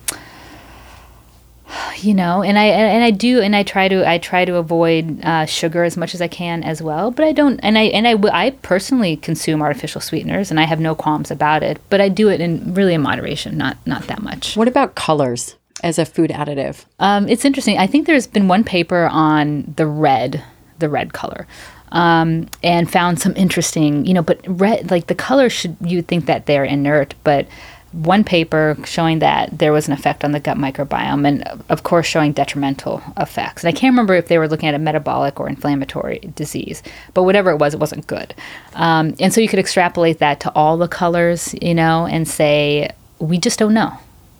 [1.99, 5.25] you know, and I and I do and I try to I try to avoid
[5.25, 7.13] uh, sugar as much as I can as well.
[7.13, 10.81] But I don't and I and I I personally consume artificial sweeteners and I have
[10.81, 11.81] no qualms about it.
[11.89, 14.57] But I do it in really in moderation, not not that much.
[14.57, 16.85] What about colors as a food additive?
[16.99, 17.79] Um, it's interesting.
[17.79, 20.43] I think there's been one paper on the red,
[20.79, 21.47] the red color.
[21.91, 26.25] Um, and found some interesting, you know, but red, like the color should, you'd think
[26.25, 27.47] that they're inert, but
[27.93, 32.07] one paper showing that there was an effect on the gut microbiome and of course
[32.07, 35.49] showing detrimental effects and i can't remember if they were looking at a metabolic or
[35.49, 38.35] inflammatory disease but whatever it was it wasn't good
[38.75, 42.91] um, and so you could extrapolate that to all the colors you know and say
[43.19, 43.93] we just don't know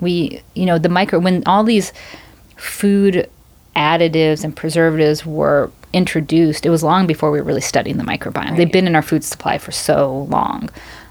[0.03, 1.93] we you know the micro when all these
[2.57, 3.31] food
[3.75, 8.35] additives and preservatives were introduced it was long before we were really studying the microbiome.
[8.35, 8.57] Right.
[8.57, 10.69] they've been in our food supply for so long.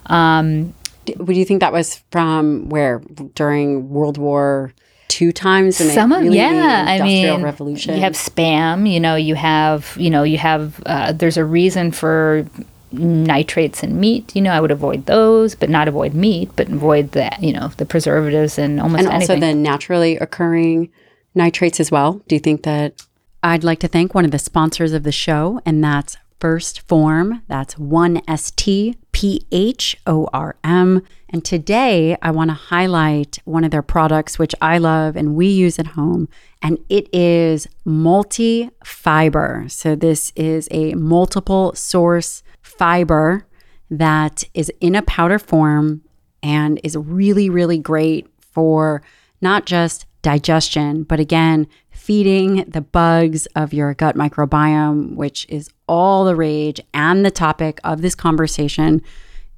[0.08, 0.74] Um,
[1.18, 3.00] would you think that was from where?
[3.34, 4.74] During World War
[5.08, 7.96] two times and some of really yeah i mean revolution?
[7.96, 11.92] you have spam you know you have you know you have uh, there's a reason
[11.92, 12.48] for
[12.94, 17.12] nitrates in meat you know i would avoid those but not avoid meat but avoid
[17.12, 19.36] the you know the preservatives and almost and anything.
[19.36, 20.90] also the naturally occurring
[21.36, 23.06] nitrates as well do you think that
[23.44, 27.44] i'd like to thank one of the sponsors of the show and that's 1st Phorm.
[27.48, 31.04] That's 1ST P H O R M.
[31.30, 35.48] And today I want to highlight one of their products, which I love and we
[35.48, 36.28] use at home,
[36.62, 39.66] and it is multi fiber.
[39.70, 42.44] So, this is a multiple source
[42.78, 43.46] fiber
[43.90, 46.02] that is in a powder form
[46.42, 49.02] and is really, really great for
[49.42, 56.26] not just digestion, but again, feeding the bugs of your gut microbiome, which is all
[56.26, 59.02] the rage and the topic of this conversation.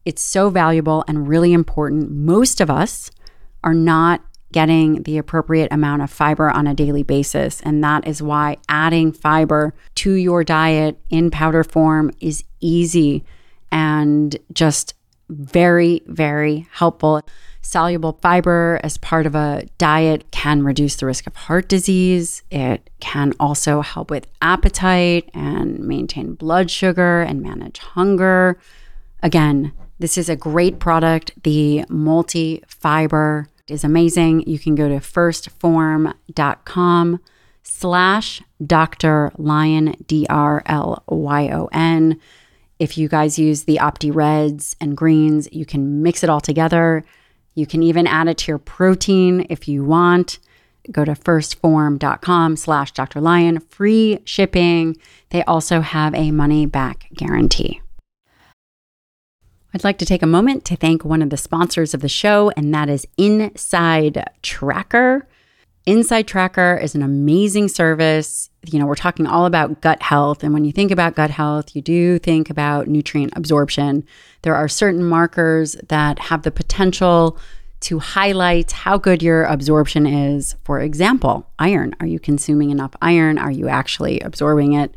[0.06, 2.12] It's so valuable and really important.
[2.12, 3.12] Most of us
[3.64, 4.22] are not
[4.54, 7.60] getting the appropriate amount of fiber on a daily basis.
[7.62, 13.26] And that is why adding fiber to your diet in powder form is easy
[13.72, 14.94] and just
[15.30, 17.22] very, very helpful.
[17.62, 22.44] Soluble fiber as part of a diet can reduce the risk of heart disease.
[22.52, 28.60] It can also help with appetite and maintain blood sugar and manage hunger.
[29.22, 31.32] Again, this is a great product.
[31.44, 34.48] The multi fiber is amazing.
[34.48, 37.20] You can go to firstphorm.com
[37.64, 39.32] slash Dr.
[39.38, 42.20] Lyon, D R L Y O N.
[42.80, 47.06] If you guys use the Opti Reds and greens, you can mix it all together
[47.56, 50.40] you can even add it to your protein if you want.
[50.92, 53.22] Go to firstphorm.com slash Dr.
[53.22, 54.98] Lyon, free shipping.
[55.30, 57.83] They also have a money back guarantee.
[59.74, 62.52] I'd like to take a moment to thank one of the sponsors of the show,
[62.56, 65.28] and that is Inside Tracker.
[65.88, 68.52] Inside Tracker is an amazing service.
[68.68, 70.44] You know, we're talking all about gut health.
[70.44, 74.06] And when you think about gut health, you do think about nutrient absorption.
[74.44, 77.40] There are certain markers that have the potential
[77.82, 80.56] to highlight how good your absorption is.
[80.64, 81.96] For example, iron.
[82.00, 83.40] Are you consuming enough iron?
[83.40, 84.96] Are you actually absorbing it?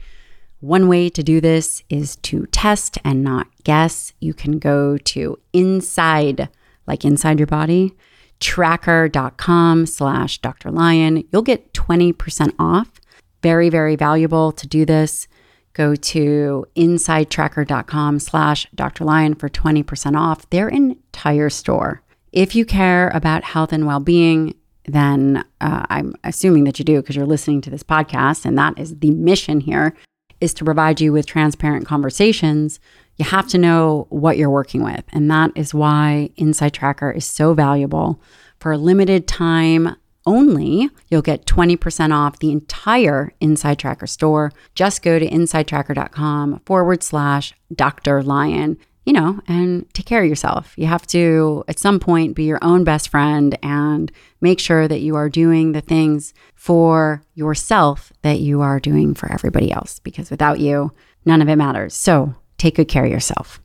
[0.61, 4.15] One way to do this is to test and not guess.
[4.21, 6.49] You can go to inside,
[6.87, 7.95] like inside your body,
[8.41, 10.71] tracker.com slash Dr.
[10.71, 11.25] Lyon.
[11.31, 13.01] You'll get 20% off.
[13.43, 15.29] Very, very valuable to do this.
[15.75, 19.05] Go to insidetracker.com slash Dr.
[19.05, 22.03] Lyon for 20% off their entire store.
[22.33, 24.55] If you care about health and well being,
[24.87, 28.79] then uh, I'm assuming that you do because you're listening to this podcast, and that
[28.79, 29.95] is the mission here
[30.41, 32.81] is to provide you with transparent conversations
[33.17, 35.05] you have to know what you're working with.
[35.11, 38.21] And that is why Inside Tracker is so valuable.
[38.59, 39.97] For a limited time
[40.27, 44.53] only, you'll get 20% off the entire Inside Tracker store.
[44.75, 48.23] Just go to insidetracker.com forward slash Dr.
[48.23, 48.77] Lyon,
[49.07, 50.75] you know, and take care of yourself.
[50.77, 55.01] You have to, at some point, be your own best friend and make sure that
[55.01, 60.29] you are doing the things for yourself that you are doing for everybody else, because
[60.29, 60.93] without you,
[61.25, 61.95] none of it matters.
[61.95, 63.61] So, take good care of yourself?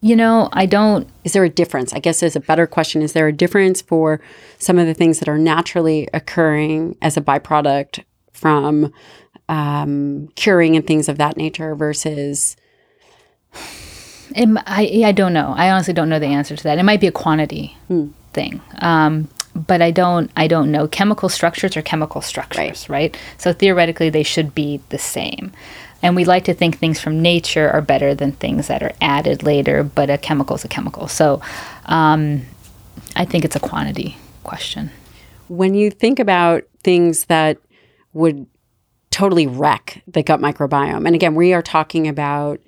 [0.00, 1.08] You know, I don't.
[1.24, 1.92] Is there a difference?
[1.92, 3.02] I guess is a better question.
[3.02, 4.20] Is there a difference for
[4.58, 8.92] some of the things that are naturally occurring as a byproduct from
[9.48, 12.56] um, curing and things of that nature versus
[14.34, 15.54] It, I, I don't know.
[15.56, 16.78] I honestly don't know the answer to that.
[16.78, 18.08] It might be a quantity Hmm.
[18.32, 18.60] thing.
[18.80, 20.86] Um, but I don't I don't know.
[20.86, 23.16] Chemical structures are chemical structures, right.
[23.38, 25.52] So theoretically they should be the same.
[26.02, 29.42] And we like to think things from nature are better than things that are added
[29.42, 31.08] later, but a chemical is a chemical.
[31.08, 31.40] So
[31.86, 32.42] um,
[33.16, 34.90] I think it's a quantity question.
[35.48, 37.56] When you think about things that
[38.12, 38.46] would
[39.10, 42.60] totally wreck the gut microbiome, and again, we are talking about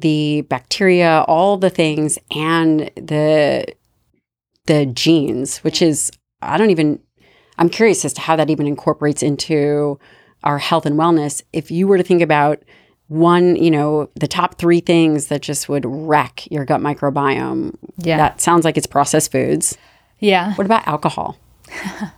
[0.00, 3.64] the bacteria, all the things, and the
[4.66, 6.10] the genes, which is
[6.42, 7.00] I don't even
[7.58, 9.98] I'm curious as to how that even incorporates into
[10.44, 11.42] our health and wellness.
[11.52, 12.62] If you were to think about
[13.08, 18.18] one, you know, the top three things that just would wreck your gut microbiome, Yeah.
[18.18, 19.76] that sounds like it's processed foods.
[20.20, 20.54] Yeah.
[20.54, 21.36] What about alcohol?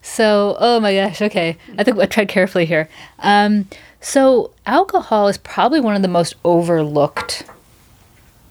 [0.00, 1.58] So, oh my gosh, okay.
[1.76, 2.88] I think I tread carefully here.
[3.18, 3.68] Um,
[4.00, 7.44] so, alcohol is probably one of the most overlooked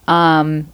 [0.07, 0.71] um,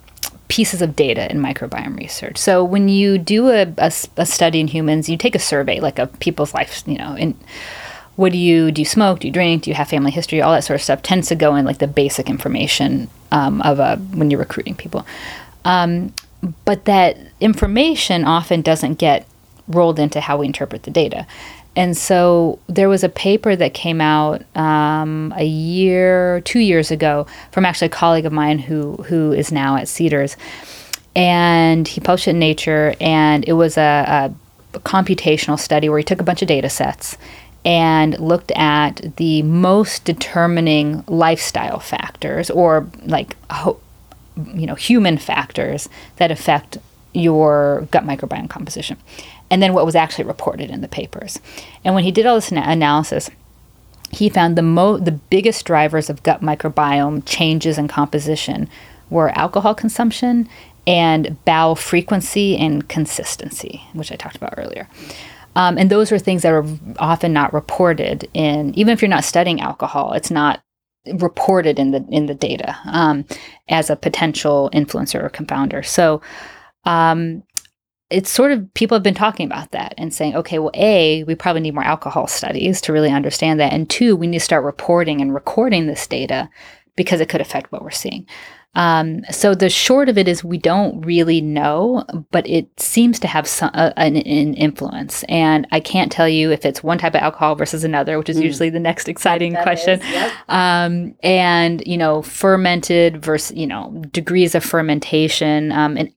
[0.48, 2.38] pieces of data in microbiome research.
[2.38, 6.54] So, when you do a study in humans, you take a survey, like of people's
[6.54, 7.36] life, you know, and
[8.16, 8.82] what do you do?
[8.82, 9.20] You smoke?
[9.20, 9.64] Do you drink?
[9.64, 10.42] Do you have family history?
[10.42, 13.80] All that sort of stuff tends to go in like the basic information um, of
[13.80, 15.06] a when you're recruiting people.
[15.66, 16.14] Um,
[16.66, 19.28] but that information often doesn't get
[19.68, 21.26] rolled into how we interpret the data.
[21.76, 27.26] And so there was a paper that came out um, a year, two years ago,
[27.52, 30.38] from actually a colleague of mine who who is now at Cedars,
[31.16, 34.34] and he published it in Nature, and it was a,
[34.74, 37.18] a computational study where he took a bunch of data sets
[37.66, 43.36] and looked at the most determining lifestyle factors or like
[44.54, 46.78] you know human factors that affect
[47.14, 48.98] your gut microbiome composition
[49.54, 51.40] and then what was actually reported in the papers
[51.86, 53.30] and when he did all this ana- analysis
[54.10, 58.68] he found the mo- the biggest drivers of gut microbiome changes in composition
[59.12, 60.50] were alcohol consumption
[60.88, 64.90] and bowel frequency and consistency which i talked about earlier
[65.56, 66.66] um, and those are things that are
[66.98, 70.64] often not reported in even if you're not studying alcohol it's not
[71.06, 73.26] reported in the in the data um,
[73.70, 75.86] as a potential influencer or confounder.
[75.86, 76.22] So
[76.86, 77.44] um,
[78.14, 81.36] it's sort of people have been talking about that and saying, okay, well, a we
[81.36, 84.64] probably need more alcohol studies to really understand that, and two, we need to start
[84.64, 86.50] reporting and recording this data
[86.96, 88.26] because it could affect what we're seeing.
[88.76, 93.28] Um, so the short of it is we don't really know, but it seems to
[93.28, 95.24] have some, uh, an, an influence.
[95.30, 98.38] And I can't tell you if it's one type of alcohol versus another, which is
[98.38, 98.44] Mm.
[98.44, 100.32] usually the next exciting That question is, yep.
[100.50, 106.10] um, and you know fermented versus you know degrees of fermentation um, and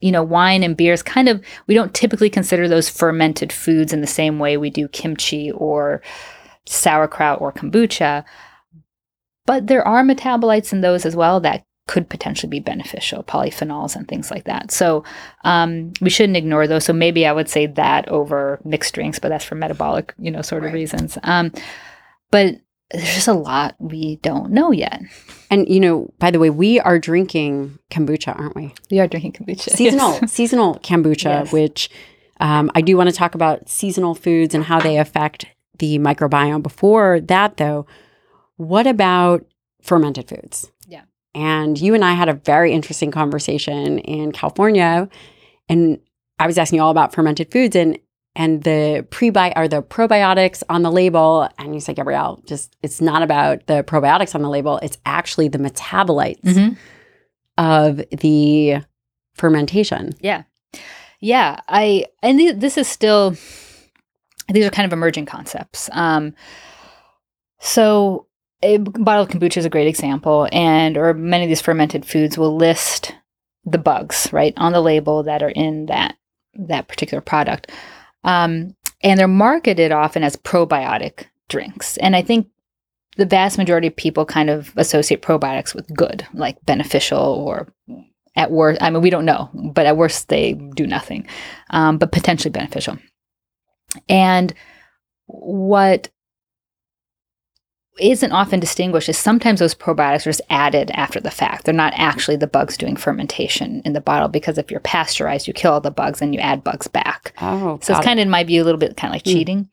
[0.00, 4.00] you know wine and beers kind of we don't typically consider those fermented foods in
[4.00, 6.00] the same way we do kimchi or
[6.66, 8.24] sauerkraut or kombucha.
[9.46, 14.06] But there are metabolites in those as well that could potentially be beneficial polyphenols and
[14.06, 14.70] things like that.
[14.70, 15.04] So
[15.42, 16.84] um, we shouldn't ignore those.
[16.84, 20.42] So maybe i would say that over mixed drinks but that's for metabolic you know
[20.42, 20.74] sort of Right.
[20.74, 21.16] reasons.
[21.22, 21.50] Um,
[22.30, 22.56] but
[22.90, 25.02] there's just a lot we don't know yet.
[25.50, 28.72] And you know, by the way, we are drinking kombucha, aren't we?
[28.90, 29.70] We are drinking kombucha.
[29.70, 30.32] Seasonal, Yes.
[30.32, 31.52] seasonal kombucha, Yes.
[31.52, 31.90] which
[32.40, 35.46] um, I do want to talk about seasonal foods and how they affect
[35.78, 36.62] the microbiome.
[36.62, 37.86] Before that, though,
[38.56, 39.44] what about
[39.82, 40.70] fermented foods?
[40.86, 41.02] Yeah.
[41.34, 45.08] And you and I had a very interesting conversation in California,
[45.68, 46.00] and
[46.38, 47.98] I was asking you all about fermented foods and
[48.38, 51.46] and the prebi or the probiotics on the label.
[51.58, 55.48] And you said, Gabrielle, just it's not about the probiotics on the label; it's actually
[55.48, 56.76] the metabolites Mhm.
[57.58, 58.78] of the
[59.34, 60.12] fermentation.
[60.20, 60.44] Yeah.
[61.20, 61.60] Yeah.
[61.68, 63.30] I, and th- this is still,
[64.48, 65.90] these are kind of emerging concepts.
[65.92, 66.34] Um,
[67.60, 68.26] so,
[68.62, 72.36] a bottle of kombucha is a great example, and or many of these fermented foods
[72.38, 73.14] will list
[73.64, 76.16] the bugs right on the label that are in that
[76.54, 77.70] that particular product,
[78.24, 81.96] um, and they're marketed often as probiotic drinks.
[81.98, 82.48] And I think
[83.16, 87.72] the vast majority of people kind of associate probiotics with good, like beneficial or
[88.36, 91.26] at worst, I mean, we don't know, but at worst, they do nothing,
[91.70, 92.98] um, but potentially beneficial.
[94.08, 94.54] And
[95.26, 96.10] what
[98.00, 101.64] isn't often distinguished is sometimes those probiotics are just added after the fact.
[101.64, 105.52] They're not actually the bugs doing fermentation in the bottle because if you're pasteurized, you
[105.52, 107.32] kill all the bugs and you add bugs back.
[107.40, 109.32] Oh, So it's kind of, in my view, a little bit kind of like Mm.
[109.32, 109.68] cheating.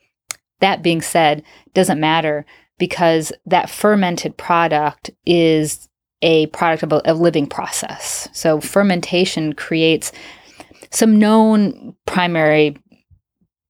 [0.62, 2.46] That being said, doesn't matter
[2.78, 5.88] because that fermented product is
[6.22, 8.28] a product of a, a living process.
[8.34, 10.12] So fermentation creates
[10.92, 12.78] some known primary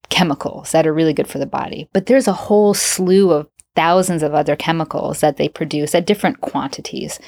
[0.10, 4.24] chemicals that are really good for the body, but there's a whole slew of thousands
[4.24, 7.20] of other chemicals that they produce at different quantities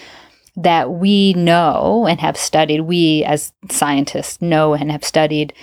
[0.56, 5.54] that we know and have studied, we as scientists know and have studied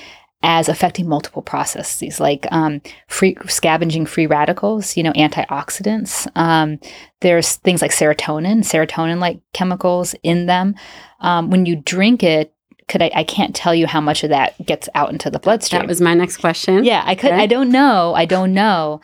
[0.44, 6.28] as affecting multiple processes like um, free scavenging free radicals, you know, antioxidants.
[6.36, 6.78] Um,
[7.22, 10.74] there's things like serotonin, serotonin like chemicals in them.
[11.20, 12.52] Um, when you drink it,
[12.88, 15.80] could I, I can't tell you how much of that gets out into the bloodstream.
[15.80, 16.84] That was my next question.
[16.84, 17.32] Yeah, I could.
[17.32, 18.12] I don't know.
[18.14, 19.00] I don't know,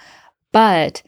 [0.53, 1.03] but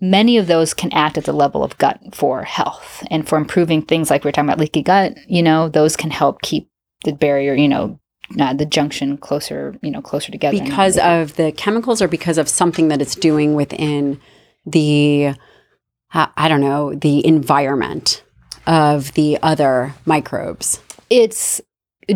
[0.00, 3.82] many of those can act at the level of gut for health and for improving
[3.82, 5.16] things like we are talking about leaky gut.
[5.26, 6.68] You know, those can help keep
[7.04, 7.54] the barrier.
[7.54, 8.00] You know,
[8.38, 9.76] uh, the junction closer.
[9.82, 10.58] You know, closer together.
[10.62, 14.20] Because of the chemicals, or because of something that it's doing within
[14.64, 15.34] the,
[16.12, 18.22] uh, I don't know, the environment
[18.66, 20.80] of the other microbes.
[21.08, 21.60] it's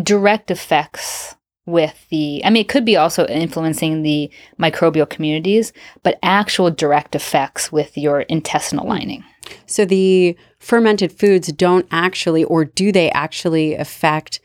[0.03, 1.35] direct effects
[1.65, 7.15] with the i mean it could be also influencing the microbial communities but actual direct
[7.15, 9.23] effects with your intestinal lining
[9.67, 14.39] So the fermented foods don't actually, or do they actually affect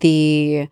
[0.00, 0.68] the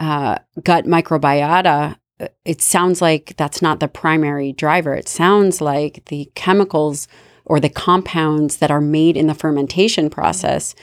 [0.00, 1.96] uh, gut microbiota?
[2.44, 4.94] It sounds like that's not the primary driver.
[4.94, 7.08] It sounds like the chemicals
[7.44, 10.74] or the compounds that are made in the fermentation process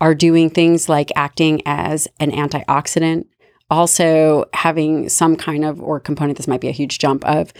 [0.00, 3.26] are doing things like acting as an antioxidant,
[3.70, 7.52] also having some kind of, or component, this might be a huge jump, of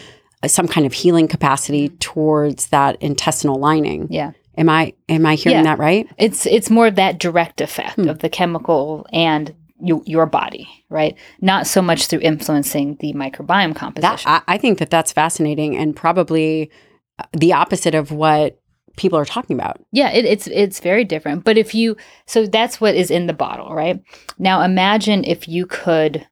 [0.42, 4.06] uh, some kind of healing capacity towards that intestinal lining.
[4.10, 5.62] yeah Am I am I hearing Yeah.
[5.64, 6.06] that right?
[6.18, 8.08] it's it's more of that direct effect Hmm.
[8.08, 13.74] of the chemical and you, your body right not so much through influencing the microbiome
[13.74, 16.70] composition That I, I think that that's fascinating and probably
[17.18, 18.60] uh, the opposite of what
[18.96, 19.80] people are talking about.
[19.92, 21.44] Yeah, it, it's it's very different.
[21.44, 24.02] But if you so that's what is in the bottle, right?
[24.38, 26.26] Now imagine if you could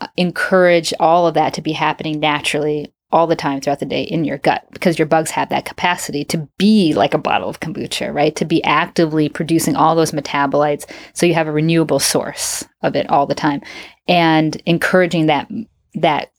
[0.00, 4.02] uh, encourage all of that to be happening naturally all the time throughout the day
[4.02, 7.60] in your gut because your bugs have that capacity to be like a bottle of
[7.60, 8.36] kombucha, right?
[8.36, 10.84] To be actively producing all those metabolites
[11.14, 13.62] so you have a renewable source of it all the time
[14.06, 15.48] and encouraging that
[15.94, 16.32] that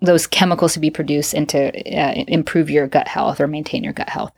[0.00, 3.94] those chemicals to be produced and to uh, improve your gut health or maintain your
[3.94, 4.32] gut health.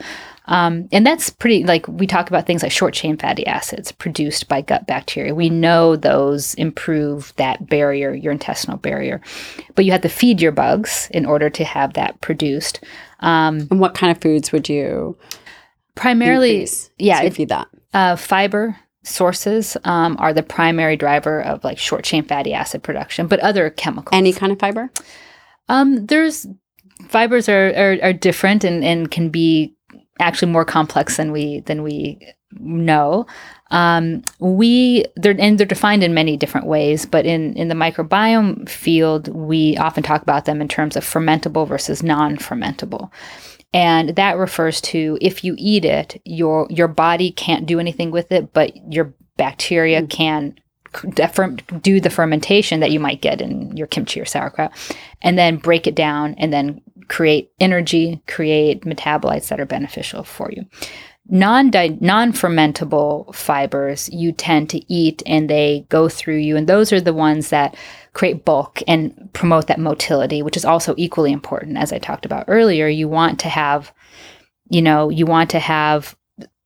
[0.49, 4.49] Um, and that's pretty like we talk about things like short chain fatty acids produced
[4.49, 5.35] by gut bacteria.
[5.35, 9.21] We know those improve that barrier, your intestinal barrier,
[9.75, 12.83] but you have to feed your bugs in order to have that produced.
[13.21, 15.17] Um, And what kind of foods would you
[15.95, 17.69] primarily, increase yeah, to feed that?
[17.93, 23.27] uh, fiber sources um, are the primary driver of like short chain fatty acid production,
[23.27, 24.17] but other chemicals.
[24.17, 24.91] Any kind of fiber?
[25.69, 26.47] Um, there's
[27.09, 29.75] fibers are, are are different and and can be
[30.19, 32.19] actually more complex than we than we
[32.59, 33.27] know.
[33.71, 38.69] Um, we they're and they're defined in many different ways, but in in the microbiome
[38.69, 43.11] field, we often talk about them in terms of fermentable versus non-fermentable.
[43.75, 48.33] And that refers to if you eat it, your your body can't do anything with
[48.33, 50.59] it, but your bacteria can
[50.97, 54.73] c- defer- do the fermentation that you might get in your kimchi or sauerkraut,
[55.21, 60.51] and then break it down and then create energy, create metabolites that are beneficial for
[60.53, 60.65] you.
[61.31, 66.91] Non non fermentable fibers you tend to eat and they go through you, and those
[66.91, 67.77] are the ones that
[68.15, 71.77] create bulk and promote that motility, which is also equally important.
[71.77, 73.93] As I talked about earlier, you want to have,
[74.71, 76.17] you know, you want to have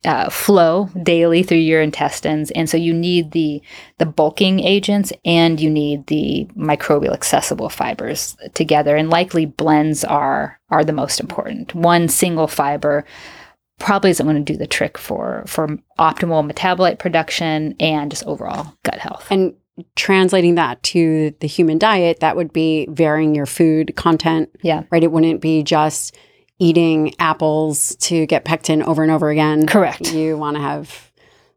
[0.05, 3.63] uh, flow daily through your intestines, and so you need the
[3.99, 8.97] the bulking agents and you need the microbial accessible fibers together.
[8.97, 11.75] And likely blends are are the most important.
[11.75, 13.05] One single fiber
[13.79, 18.75] probably isn't going to do the trick for for optimal metabolite production and just overall
[18.85, 19.27] gut health.
[19.31, 19.55] And
[19.97, 25.03] translating that to the human diet, that would be varying your food content, yeah, right?
[25.03, 26.17] It wouldn't be just
[26.63, 29.67] eating apples to get pectin over and over again.
[29.67, 30.13] correct.
[30.13, 31.11] You want to have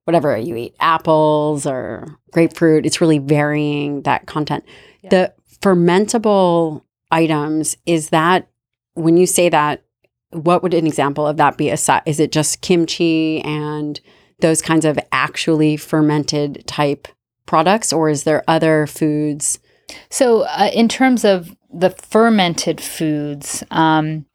[0.06, 2.88] whatever you eat, apples or grapefruit.
[2.88, 4.66] It's really varying that content.
[5.04, 5.10] Yeah.
[5.10, 6.82] The fermentable
[7.12, 8.48] items, is that
[8.96, 9.84] when you say that,
[10.32, 11.70] what would an example of that be?
[11.70, 14.02] Is it just kimchi and
[14.40, 17.08] those kinds of actually fermented type
[17.46, 19.60] products, or is there other foods?
[20.10, 24.26] So, uh, in terms of the fermented foods, um,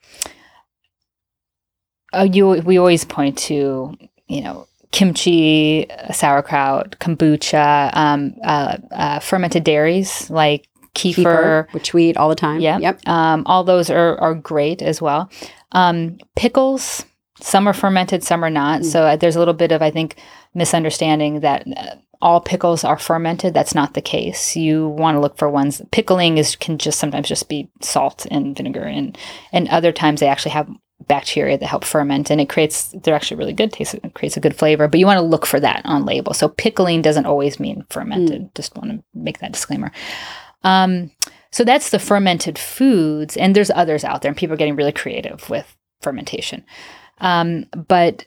[2.12, 3.96] uh, you we always point to
[4.28, 11.72] you know kimchi, uh, sauerkraut, kombucha, um, uh, uh, fermented dairies like kefir.
[11.72, 12.60] which we eat all the time.
[12.60, 12.78] Yeah.
[12.78, 13.08] Yep.
[13.08, 15.30] Um, all those are, are great as well.
[15.72, 17.04] Um, pickles,
[17.40, 18.80] some are fermented, some are not.
[18.80, 18.84] Mm.
[18.84, 20.16] So uh, there's a little bit of, I think,
[20.54, 23.54] misunderstanding that uh, all pickles are fermented.
[23.54, 24.56] That's not the case.
[24.56, 25.80] You want to look for ones.
[25.92, 29.16] Pickling is can just sometimes just be salt and vinegar, and
[29.52, 30.68] and other times they actually have
[31.08, 34.40] bacteria that help ferment and it creates they're actually really good taste it creates a
[34.40, 37.58] good flavor but you want to look for that on label so pickling doesn't always
[37.58, 38.54] mean fermented mm.
[38.54, 39.90] just want to make that disclaimer
[40.62, 41.10] um,
[41.50, 44.92] so that's the fermented foods and there's others out there and people are getting really
[44.92, 46.64] creative with fermentation
[47.18, 48.26] um, but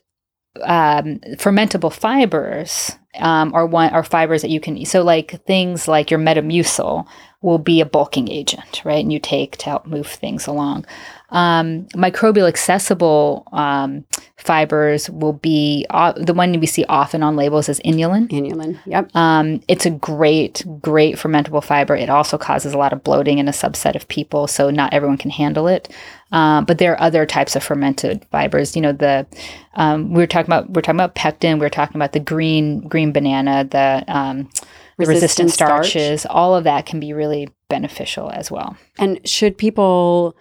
[0.62, 4.86] um, fermentable fibers um, are one are fibers that you can eat.
[4.86, 7.08] So like things like your Metamucil
[7.42, 9.04] will be a bulking agent, right?
[9.04, 10.86] And you take to help move things along.
[11.34, 14.06] Um, microbial accessible um,
[14.38, 18.30] fibers will be uh, the one we see often on labels is inulin.
[18.30, 19.10] Inulin, yep.
[19.16, 21.96] Um, it's a great, great fermentable fiber.
[21.96, 25.18] It also causes a lot of bloating in a subset of people, so not everyone
[25.18, 25.90] can handle it.
[26.32, 28.76] Um, but there are other types of fermented fibers.
[28.76, 29.26] You know, the
[29.74, 31.58] um, we were talking about we are talking about pectin.
[31.58, 34.50] We are talking about the green green banana, the um,
[34.98, 36.22] the resistant, resistant starches.
[36.22, 36.36] Starch.
[36.36, 38.78] All of that can be really beneficial as well.
[39.00, 40.36] And should people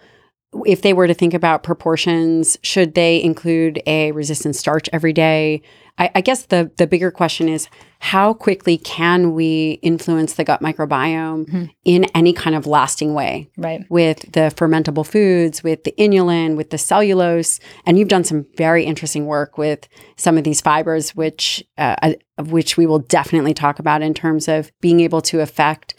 [0.65, 5.61] if they were to think about proportions, should they include a resistant starch every day?
[5.97, 7.67] I, I, guess the the bigger question is
[7.99, 11.65] how quickly can we influence the gut microbiome mm-hmm.
[11.85, 13.49] in any kind of lasting way?
[13.57, 13.85] Right.
[13.89, 18.85] With the fermentable foods, with the inulin, with the cellulose, and you've done some very
[18.85, 24.01] interesting work with some of these fibers, which uh, which we will definitely talk about
[24.01, 25.93] in terms of being able to affect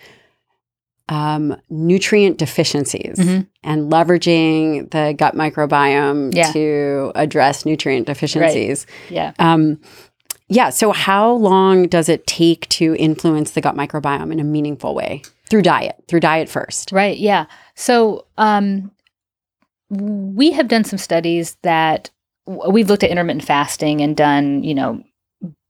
[1.09, 3.43] um, nutrient deficiencies mm-hmm.
[3.63, 6.51] and leveraging the gut microbiome yeah.
[6.53, 8.87] to address nutrient deficiencies.
[8.89, 9.13] Right.
[9.13, 9.33] Yeah.
[9.39, 9.81] Um,
[10.49, 10.71] yeah.
[10.71, 15.23] So, how long does it take to influence the gut microbiome in a meaningful way?
[15.51, 16.91] Through diet, through diet first.
[16.91, 17.19] Right.
[17.19, 17.47] Yeah.
[17.75, 18.91] So, um,
[19.91, 22.11] we have done some studies that
[22.47, 25.03] we've looked at intermittent fasting and done, you know,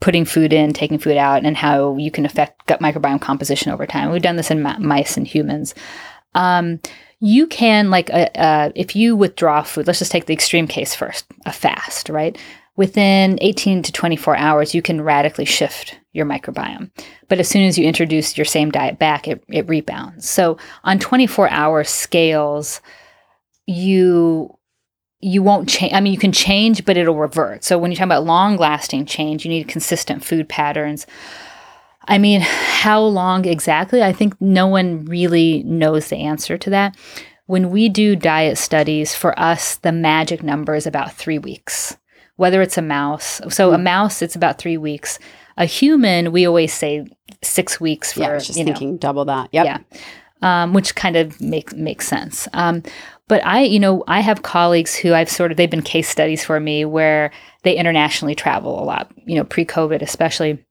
[0.04, 3.86] putting food in, taking food out, and how you can affect gut microbiome composition over
[3.86, 4.10] time.
[4.10, 5.74] We've done this in ma- mice and humans.
[6.34, 6.78] Um,
[7.20, 10.94] you can, like, uh, uh, if you withdraw food, let's just take the extreme case
[10.94, 12.36] first a fast, right?
[12.76, 16.90] Within 18 to 24 hours, you can radically shift your microbiome.
[17.30, 20.28] But as soon as you introduce your same diet back, it, it rebounds.
[20.28, 22.82] So on 24 hour scales,
[23.64, 24.54] you
[25.24, 25.92] you won't change.
[25.94, 27.64] I mean, you can change, but it'll revert.
[27.64, 31.06] So when you talk about long lasting change, you need consistent food patterns.
[32.06, 34.02] I mean, how long exactly?
[34.02, 36.96] I think no one really knows the answer to that.
[37.46, 41.96] When we do diet studies, for us, the magic number is about three weeks,
[42.36, 43.40] whether it's a mouse.
[43.48, 43.84] So a hmm.
[43.84, 45.18] mouse, it's about three weeks.
[45.56, 47.06] A human, we always say
[47.42, 49.48] six weeks for, yeah, I was just thinking know, double that.
[49.52, 49.64] Yep.
[49.64, 49.78] Yeah.
[50.42, 52.48] Um, which kind of makes makes sense.
[52.52, 52.82] Um,
[53.28, 56.44] but I, you know, I have colleagues who I've sort of, they've been case studies
[56.44, 57.30] for me where
[57.62, 60.64] they internationally travel a lot, you know, pre COVID especially.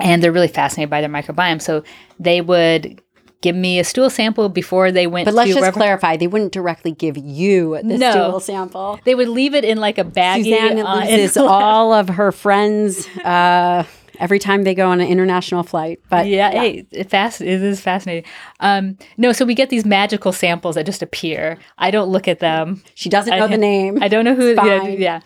[0.00, 1.60] And they're really fascinated by their microbiome.
[1.60, 1.82] So
[2.20, 3.00] they would
[3.40, 6.90] give me a stool sample before they went but let's just clarify they wouldn't directly
[6.90, 8.10] give you the no.
[8.10, 12.08] stool sample they would leave it in like a baggie Suzanne uh, loses all of
[12.08, 13.84] her friends uh,
[14.18, 16.00] every time they go on an international flight.
[16.08, 16.60] But yeah, yeah.
[16.60, 18.30] Hey, it fast it is fascinating.
[18.60, 21.58] Um, no, so we get these magical samples that just appear.
[21.78, 22.82] I don't look at them.
[22.94, 24.02] She doesn't know I, the name.
[24.02, 24.54] I don't know who.
[24.54, 25.20] Yeah, yeah.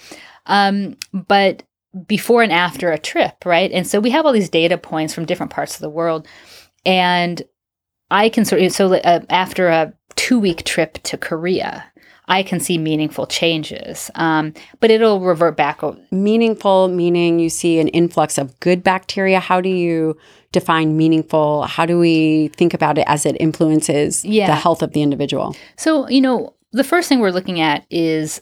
[0.46, 1.62] Um, but
[2.06, 3.70] before and after a trip, right?
[3.70, 6.26] And so we have all these data points from different parts of the world,
[6.84, 7.42] and
[8.10, 11.84] I can sort of so uh, after a two week trip to Korea,
[12.28, 14.10] I can see meaningful changes.
[14.14, 15.80] Um, but it'll revert back.
[16.10, 19.40] Meaningful meaning you see an influx of good bacteria.
[19.40, 20.16] How do you
[20.52, 21.64] define meaningful?
[21.64, 24.46] How do we think about it as it influences yeah.
[24.46, 25.56] the health of the individual?
[25.76, 28.40] So, you know, the first thing we're looking at is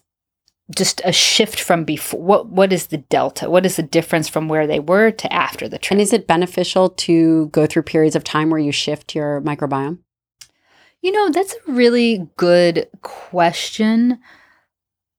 [0.76, 4.48] just a shift from before what what is the delta what is the difference from
[4.48, 8.14] where they were to after the trip and is it beneficial to go through periods
[8.14, 9.98] of time where you shift your microbiome
[11.02, 14.18] you know, that's a really good question.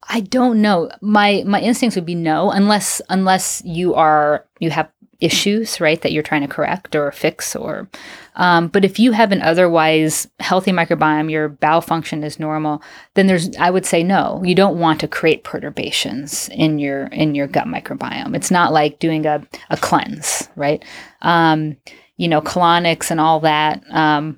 [0.07, 0.89] I don't know.
[1.01, 6.11] My my instincts would be no, unless unless you are you have issues, right, that
[6.11, 7.87] you're trying to correct or fix or
[8.35, 12.81] um, but if you have an otherwise healthy microbiome, your bowel function is normal,
[13.13, 14.41] then there's I would say no.
[14.43, 18.35] You don't want to create perturbations in your in your gut microbiome.
[18.35, 20.83] It's not like doing a, a cleanse, right?
[21.21, 21.77] Um,
[22.17, 23.83] you know, colonics and all that.
[23.91, 24.37] Um,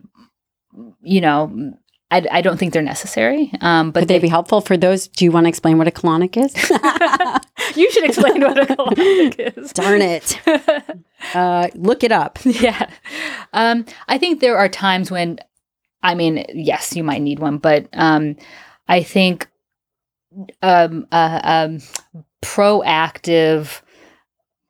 [1.04, 1.74] you know,
[2.14, 3.51] I, I don't think they're necessary.
[3.62, 5.08] Um, but Could they, they, be helpful for those?
[5.08, 6.54] Do you want to explain what a colonic is?
[7.76, 9.74] you should explain what a colonic is.
[9.74, 10.39] Darn it.
[11.34, 12.38] Uh, look it up.
[12.43, 12.89] Yeah.
[13.54, 15.39] Um, I think there are times when,
[16.04, 18.36] I mean, yes, you might need one, but um,
[18.89, 19.47] I think
[20.62, 21.80] um, uh, um,
[22.41, 23.82] proactive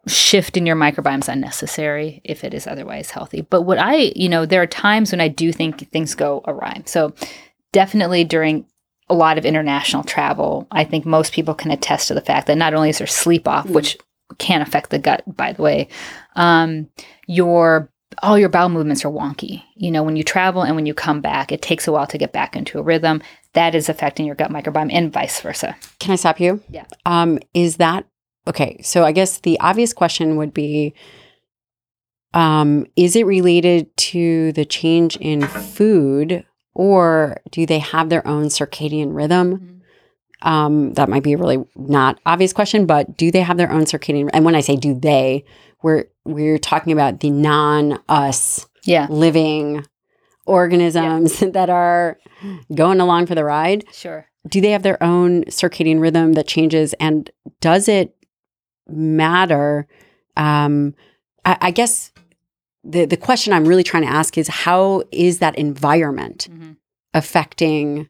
[0.08, 3.41] shift in your microbiome is unnecessary if it is otherwise healthy.
[3.41, 6.82] But what I, you know, there are times when I do think things go awry.
[6.86, 7.14] So
[7.72, 8.66] definitely during
[9.10, 12.58] a lot of international travel, I think most people can attest to the fact that
[12.58, 13.72] not only is there sleep off, Mm.
[13.72, 13.97] which
[14.39, 15.88] can affect the gut, by the way,
[16.36, 16.89] um,
[17.28, 17.89] your
[18.22, 19.64] all your bowel movements are wonky.
[19.76, 22.18] You know, when you travel and when you come back, it takes a while to
[22.18, 23.24] get back into a rhythm.
[23.54, 25.76] That is affecting your gut microbiome and vice versa.
[25.99, 26.62] Can I stop you?
[26.70, 26.86] Yeah.
[27.08, 28.06] Um, is that
[28.48, 28.80] okay?
[28.84, 30.94] So I guess the obvious question would be
[32.34, 38.46] um, is it related to the change in food or do they have their own
[38.46, 39.82] circadian rhythm?
[40.41, 43.84] Um, that might be a really not obvious question, but do they have their own
[43.84, 44.30] circadian?
[44.34, 45.46] And when I say do they,
[45.84, 49.86] we're we're talking about the non-us Yeah, living
[50.46, 52.18] organisms that are
[52.74, 54.28] going along for the ride sure.
[54.50, 57.30] do they have their own circadian rhythm that changes and
[57.62, 58.14] does it
[58.88, 59.88] matter
[60.38, 60.94] um
[61.46, 62.12] I, I guess
[62.84, 66.78] the the question i'm really trying to ask is how is that environment Mhm.
[67.14, 68.10] affecting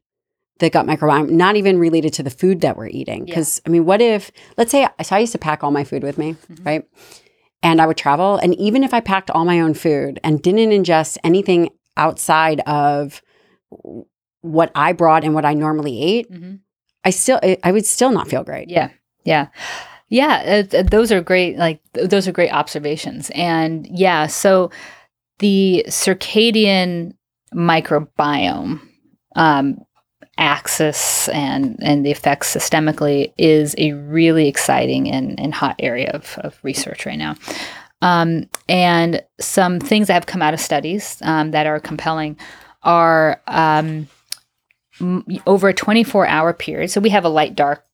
[0.59, 3.25] the gut microbiome not even related to the food that we're eating Yeah.
[3.35, 6.03] because i mean what if let's say so i used to pack all my food
[6.03, 6.65] with me Mhm.
[6.65, 6.83] right
[7.61, 10.69] and i would travel and even if i packed all my own food and didn't
[10.71, 13.21] ingest anything outside of
[14.41, 16.59] what i brought and what i normally ate Mhm.
[17.05, 18.69] I still, I would still not feel great.
[18.69, 18.87] Yeah,
[19.25, 19.47] yeah,
[20.09, 20.63] yeah.
[20.73, 21.57] Uh, those are great.
[21.57, 23.31] Like th- those are great observations.
[23.33, 24.69] And yeah, so
[25.39, 27.13] the circadian
[27.53, 28.79] microbiome
[29.35, 29.77] um,
[30.37, 36.37] axis and and the effects systemically is a really exciting and, and hot area of,
[36.39, 37.35] of research right now.
[38.01, 42.37] Um, and some things that have come out of studies um, that are compelling
[42.83, 44.07] are um,
[44.99, 46.91] m- over a 24 hour period.
[46.91, 47.85] So we have a light dark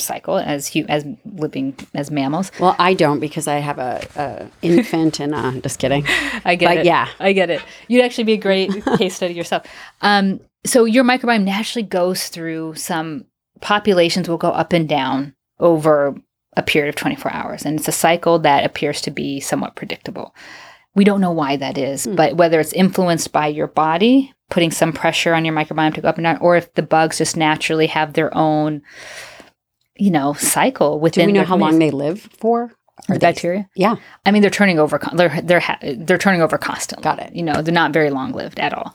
[0.00, 2.50] cycle as hu- as living as mammals.
[2.60, 6.04] Well, I don't because I have a, a infant and uh, just kidding.
[6.44, 6.86] I get But it.
[6.86, 7.08] yeah.
[7.20, 7.62] I get it.
[7.88, 9.64] You'd actually be a great case study yourself.
[10.02, 13.24] Um, so your microbiome naturally goes through some
[13.60, 16.14] populations will go up and down over
[16.56, 20.34] a period of 24 hours, and it's a cycle that appears to be somewhat predictable.
[20.94, 22.14] We don't know why that is, Hmm.
[22.16, 26.08] but whether it's influenced by your body putting some pressure on your microbiome to go
[26.08, 28.80] up and down, or if the bugs just naturally have their own,
[29.98, 31.26] you know, cycle within.
[31.28, 32.72] Do we know how long they live for?
[33.08, 33.68] Are the they- bacteria?
[33.76, 33.96] Yeah.
[34.26, 35.00] I mean, they're turning over.
[35.14, 37.02] They're they're ha- they're turning over constantly.
[37.04, 37.34] Got it.
[37.34, 38.94] You know, they're not very long lived at all.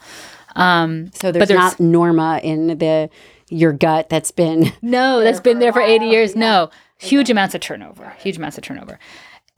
[0.55, 3.09] Um, So there's, there's- not Norma in the
[3.49, 4.71] your gut that's been.
[4.81, 6.33] no, that's been there for eighty years.
[6.33, 6.39] yeah.
[6.39, 8.13] No, huge amounts of turnover.
[8.19, 8.99] Huge amounts of turnover.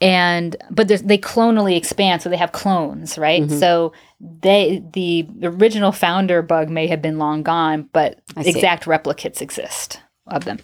[0.01, 3.43] And but there's, they clonally expand, so they have clones, right?
[3.43, 3.59] Mhm.
[3.59, 10.01] So they the original founder bug may have been long gone, but exact replicates exist
[10.27, 10.59] of them.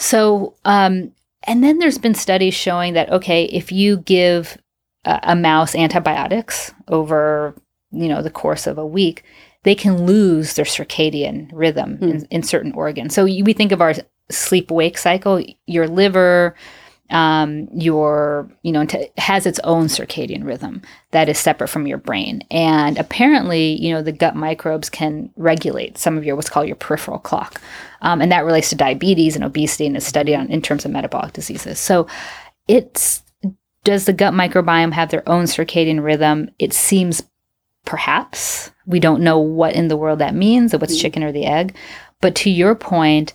[0.00, 1.12] So, um,
[1.44, 4.56] and then there's been studies showing that okay, if you give
[5.04, 7.54] a, a mouse antibiotics over
[7.92, 9.24] you know the course of a week,
[9.62, 13.14] they can lose their circadian rhythm in, in certain organs.
[13.14, 13.94] So you- we think of our
[14.30, 15.44] sleep wake cycle.
[15.66, 16.54] Your liver,
[17.10, 21.98] um, your you know t- has its own circadian rhythm that is separate from your
[21.98, 26.66] brain, and apparently you know the gut microbes can regulate some of your what's called
[26.66, 27.60] your peripheral clock,
[28.02, 30.90] um, and that relates to diabetes and obesity and is studied on in terms of
[30.90, 31.78] metabolic diseases.
[31.78, 32.06] So
[32.68, 33.22] it's
[33.84, 36.50] does the gut microbiome have their own circadian rhythm?
[36.58, 37.22] It seems
[37.86, 41.00] perhaps we don't know what in the world that means, or what's Mm.
[41.00, 41.74] chicken or the egg.
[42.20, 43.32] But to your point,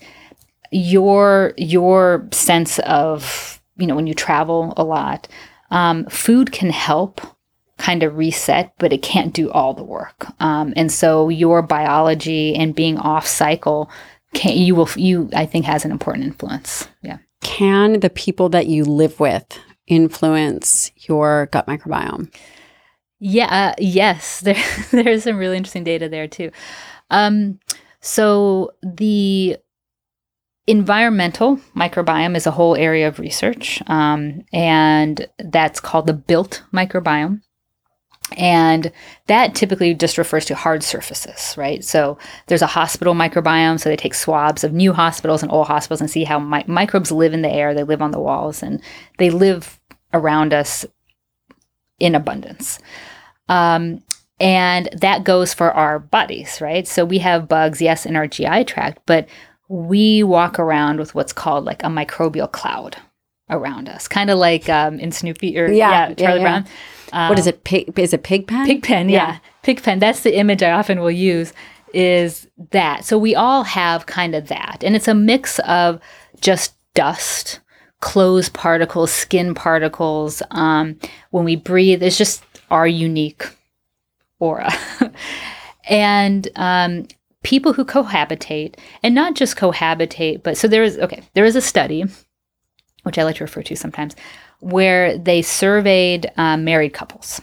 [0.71, 5.27] your your sense of you know when you travel a lot,
[5.71, 7.21] um, food can help
[7.77, 10.27] kind of reset, but it can't do all the work.
[10.39, 13.89] Um, and so your biology and being off cycle
[14.33, 16.87] can you will you I think has an important influence.
[17.01, 17.17] Yeah.
[17.41, 19.45] Can the people that you live with
[19.87, 22.33] influence your gut microbiome?
[23.19, 24.61] Yeah, uh, yes, there
[24.91, 26.51] there's some really interesting data there too.
[27.09, 27.59] Um,
[28.01, 29.57] so the
[30.67, 37.41] environmental microbiome is a whole area of research, um, and that's called the built microbiome.
[38.37, 38.91] And
[39.27, 41.83] that typically just refers to hard surfaces, right?
[41.83, 43.79] So there's a hospital microbiome.
[43.79, 47.11] So they take swabs of new hospitals and old hospitals and see how mi- microbes
[47.11, 47.75] live in the air.
[47.75, 48.81] They live on the walls and
[49.19, 49.79] they live
[50.11, 50.87] around us
[51.99, 52.79] in abundance.
[53.47, 54.03] Um,
[54.39, 56.87] and that goes for our bodies, right?
[56.87, 59.29] So we have bugs, yes, in our GI tract, but
[59.67, 62.97] we walk around with what's called like a microbial cloud
[63.49, 66.43] around us, kind of like um, in Snoopy or Yeah, yeah, yeah, Charlie yeah.
[66.43, 66.67] Brown.
[67.13, 67.63] Um, what is it?
[67.63, 68.65] Pig, is it pig pen?
[68.65, 69.37] Pig pen, yeah.
[69.63, 69.99] Pig pen.
[69.99, 71.53] That's the image I often will use
[71.93, 73.05] is that.
[73.05, 74.83] So we all have kind of that.
[74.83, 75.99] And it's a mix of
[76.41, 77.61] just dust,
[78.01, 80.43] clothes particles, skin particles.
[80.51, 80.99] Um,
[81.31, 83.45] when we breathe, it's just our unique
[84.39, 84.73] aura.
[85.89, 87.07] and um,
[87.45, 91.61] people who cohabitate, and not just cohabitate, but so there is okay, there is a
[91.61, 92.03] study,
[93.03, 94.15] which I like to refer to sometimes,
[94.59, 97.39] where they surveyed um, married couples,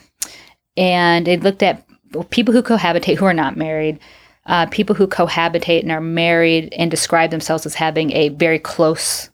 [0.77, 1.87] and they looked at
[2.31, 3.99] people who cohabitate who are not married.
[4.45, 9.31] Uh, people who cohabitate and are married and describe themselves as having a very close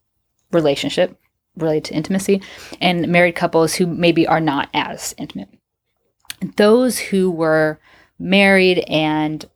[0.53, 1.19] relationship
[1.57, 2.43] related to intimacy,
[2.83, 5.49] and married couples who maybe are not as intimate.
[6.57, 7.81] Those who were
[8.19, 9.49] married and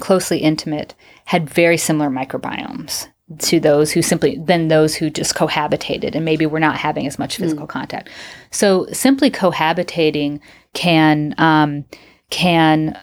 [0.00, 0.94] closely intimate
[1.26, 6.44] had very similar microbiomes to those who simply than those who just cohabitated and maybe
[6.46, 7.70] were not having as much physical mm.
[7.70, 8.08] contact.
[8.50, 10.40] So simply cohabitating
[10.74, 11.84] can um,
[12.30, 12.98] can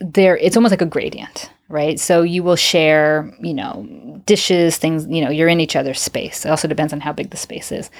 [0.00, 3.86] there it's almost like a gradient right so you will share you know
[4.24, 7.28] dishes things you know you're in each other's space it also depends on how big
[7.30, 7.90] the space is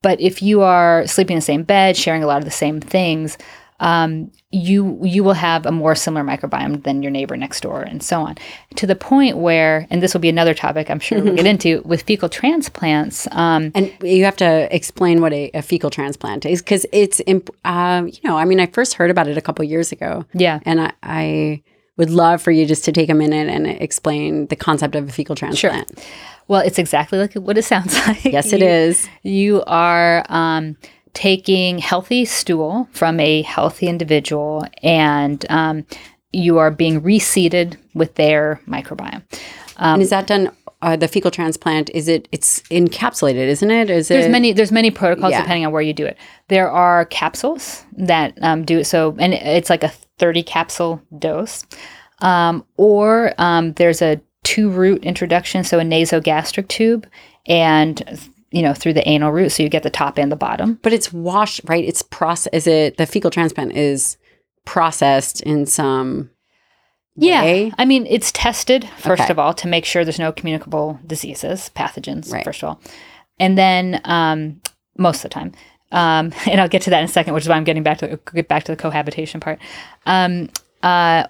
[0.00, 2.80] but if you are sleeping in the same bed sharing a lot of the same
[2.80, 3.36] things
[3.80, 8.02] um, you you will have a more similar microbiome than your neighbor next door, and
[8.02, 8.36] so on.
[8.76, 11.82] To the point where, and this will be another topic I'm sure we'll get into
[11.84, 13.26] with fecal transplants.
[13.32, 17.20] Um, and you have to explain what a, a fecal transplant is because it's,
[17.64, 20.24] uh, you know, I mean, I first heard about it a couple years ago.
[20.34, 21.62] Yeah, and I, I
[21.96, 25.12] would love for you just to take a minute and explain the concept of a
[25.12, 25.88] fecal transplant.
[25.96, 26.04] Sure.
[26.48, 28.24] Well, it's exactly like what it sounds like.
[28.24, 29.08] Yes, it is.
[29.22, 30.76] You are um,
[31.14, 35.86] taking healthy stool from a healthy individual and um,
[36.32, 39.22] you are being reseeded with their microbiome.
[39.76, 40.50] Um, and is that done?
[40.82, 42.28] Uh, the fecal transplant is it?
[42.30, 43.88] It's encapsulated, isn't it?
[43.88, 44.30] Is there's it?
[44.30, 45.40] many there's many protocols yeah.
[45.40, 46.18] depending on where you do it.
[46.48, 51.64] There are capsules that um, do it so, and it's like a 30 capsule dose,
[52.18, 57.06] um, or um, there's a two route introduction, so a nasogastric tube,
[57.46, 59.50] and you know, through the anal route.
[59.50, 60.78] So you get the top and the bottom.
[60.82, 61.84] But it's washed, right?
[61.84, 62.52] It's process.
[62.52, 64.16] Is it the fecal transplant is
[64.64, 66.30] processed in some
[67.16, 67.42] yeah.
[67.42, 67.72] Way?
[67.78, 69.32] I mean, it's tested, first okay.
[69.32, 72.44] of all, to make sure there's no communicable diseases, pathogens, right.
[72.44, 72.80] first of all.
[73.40, 74.60] And then um,
[74.96, 75.52] most of the time.
[75.90, 77.98] Um, and I'll get to that in a second, which is why I'm getting back
[77.98, 79.58] to get back to the cohabitation part.
[80.06, 80.48] Um,
[80.84, 81.26] uh,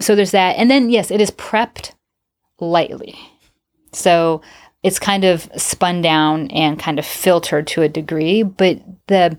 [0.00, 1.92] so there's that, and then yes, it is prepped
[2.58, 3.18] lightly.
[3.92, 4.40] So
[4.82, 9.36] it's kind of spun down and kind of filtered to a degree, but the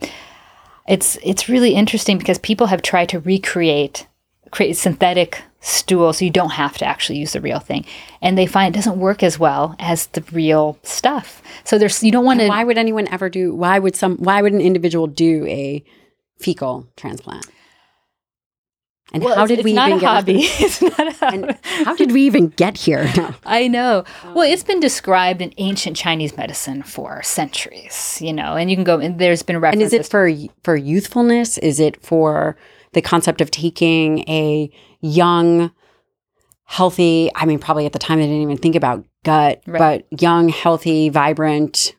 [0.88, 4.08] it's it's really interesting because people have tried to recreate
[4.52, 7.86] create synthetic stool so you don't have to actually use the real thing.
[8.22, 11.42] And they find it doesn't work as well as the real stuff.
[11.64, 14.42] So there's you don't want to why would anyone ever do why would some why
[14.42, 15.84] would an individual do a
[16.40, 17.46] fecal transplant
[19.12, 20.39] and well, how did we even get hobby.
[20.41, 21.53] it's not a hobby.
[21.84, 23.12] how did we even get here?
[23.45, 24.03] I know.
[24.24, 28.84] Well, it's been described in ancient Chinese medicine for centuries, you know, and you can
[28.84, 29.93] go and there's been references.
[29.93, 30.32] And is it for
[30.64, 31.57] for youthfulness?
[31.57, 32.57] Is it for
[32.93, 35.72] the concept of taking a young
[36.66, 40.05] healthy, I mean probably at the time they didn't even think about gut, right.
[40.10, 41.95] but young, healthy, vibrant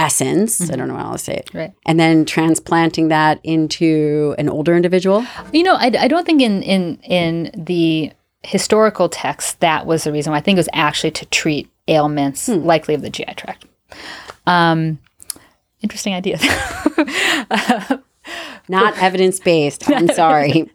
[0.00, 0.60] essence.
[0.60, 0.72] Mm-hmm.
[0.72, 1.50] I don't know how to say it.
[1.52, 1.72] Right.
[1.84, 5.26] And then transplanting that into an older individual.
[5.52, 10.12] You know, I, I don't think in in in the historical text that was the
[10.12, 10.38] reason why.
[10.38, 12.64] I think it was actually to treat ailments hmm.
[12.64, 13.66] likely of the GI tract.
[14.46, 14.98] Um,
[15.82, 16.38] interesting idea.
[18.68, 19.90] Not evidence based.
[19.90, 20.70] I'm sorry.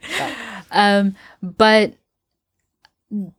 [0.71, 1.93] um, but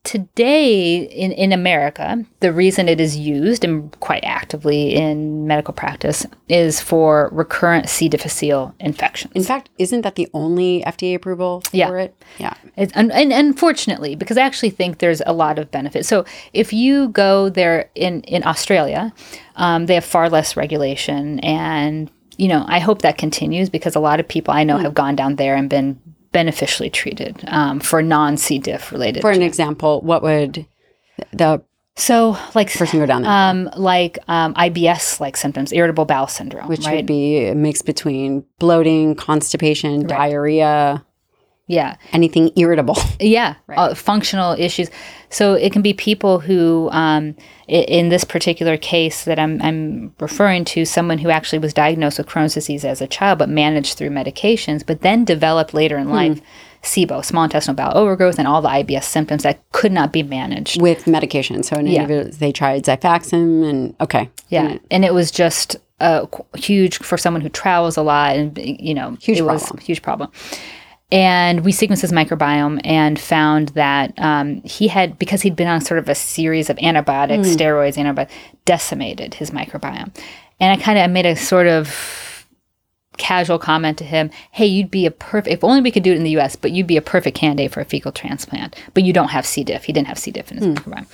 [0.05, 6.27] today in, in America, the reason it is used and quite actively in medical practice
[6.49, 8.09] is for recurrent C.
[8.09, 9.33] difficile infections.
[9.35, 11.93] In fact, isn't that the only FDA approval for yeah.
[11.93, 12.22] it?
[12.39, 12.55] Yeah.
[12.77, 16.07] It's, and, and unfortunately, because I actually think there's a lot of benefit.
[16.07, 19.12] So if you go there in, in Australia,
[19.57, 24.01] um, they have far less regulation and you know, I hope that continues because a
[24.01, 24.83] lot of people I know mm.
[24.83, 25.99] have gone down there and been
[26.33, 28.59] beneficially treated um, for non C.
[28.59, 29.20] diff related.
[29.22, 30.66] For an example, what would
[31.33, 31.62] the
[31.97, 33.31] so like person go down there?
[33.31, 36.97] Um, like um, IBS like symptoms, irritable bowel syndrome, which right?
[36.97, 40.09] would be a mix between bloating, constipation, right.
[40.09, 41.05] diarrhea.
[41.67, 41.97] Yeah.
[42.12, 42.97] Anything irritable.
[43.19, 43.55] Yeah.
[43.67, 43.79] Right.
[43.79, 44.91] Uh, functional issues.
[45.31, 47.35] So it can be people who, um,
[47.67, 52.29] in this particular case that I'm, I'm referring to, someone who actually was diagnosed with
[52.29, 56.12] Crohn's disease as a child, but managed through medications, but then developed later in hmm.
[56.12, 56.41] life
[56.83, 60.81] SIBO, small intestinal bowel overgrowth, and all the IBS symptoms that could not be managed
[60.81, 61.62] with medication.
[61.62, 62.25] So yeah.
[62.31, 67.41] they tried Xifaxan, and okay, yeah, and, and it was just a huge for someone
[67.41, 69.79] who travels a lot, and you know, huge it problem.
[69.79, 70.31] huge problem.
[71.12, 75.80] And we sequenced his microbiome and found that um, he had, because he'd been on
[75.80, 77.57] sort of a series of antibiotics, mm.
[77.57, 78.34] steroids, antibiotics,
[78.64, 80.16] decimated his microbiome.
[80.59, 82.46] And I kind of made a sort of
[83.18, 86.16] casual comment to him, "Hey, you'd be a perfect if only we could do it
[86.16, 88.74] in the U.S., but you'd be a perfect candidate for a fecal transplant.
[88.92, 89.62] But you don't have C.
[89.62, 89.84] diff.
[89.84, 90.32] He didn't have C.
[90.32, 91.07] diff in his microbiome."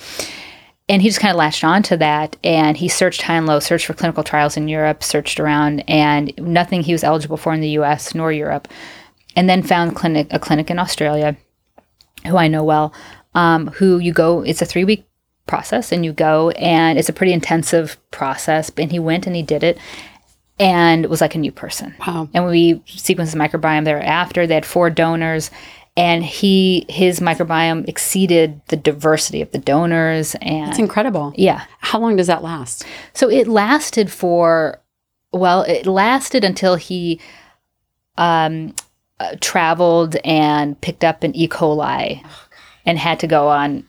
[0.89, 3.59] And he just kind of latched on to that, and he searched high and low,
[3.59, 7.61] searched for clinical trials in Europe, searched around, and nothing he was eligible for in
[7.61, 8.13] the U.S.
[8.13, 8.67] nor Europe,
[9.35, 11.35] and then found clinic a clinic in Australia,
[12.25, 12.93] who I know well,
[13.35, 14.41] um, who you go.
[14.41, 15.05] It's a three week
[15.47, 18.71] process, and you go, and it's a pretty intensive process.
[18.77, 19.77] And he went and he did it,
[20.59, 21.93] and was like a new person.
[22.05, 22.29] Wow.
[22.33, 24.45] And we sequenced the microbiome thereafter.
[24.47, 25.49] They had four donors,
[25.97, 30.35] and he his microbiome exceeded the diversity of the donors.
[30.41, 31.33] And It's incredible.
[31.35, 32.85] yeah, How long does that last?
[33.13, 34.79] so it lasted for
[35.31, 37.19] well, it lasted until he
[38.17, 38.75] um,
[39.19, 41.47] uh, traveled and picked up an E.
[41.47, 42.23] coli
[42.85, 43.85] and had to go on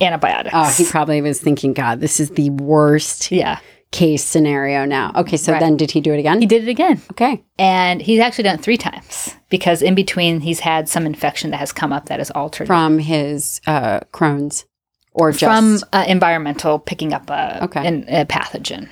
[0.00, 0.54] antibiotics.
[0.54, 3.60] Oh, he probably was thinking, God, this is the worst yeah,
[3.92, 5.12] case scenario now.
[5.16, 5.60] Okay, so Right.
[5.60, 6.40] then did he do it again?
[6.40, 7.00] he did it again.
[7.12, 7.42] Okay.
[7.58, 11.58] And he's actually done it three times because in between he's had some infection that
[11.58, 14.64] has come up that has altered From his uh, Crohn's
[15.12, 17.86] or just from uh, environmental picking up a, Okay.
[17.86, 18.88] an- a pathogen.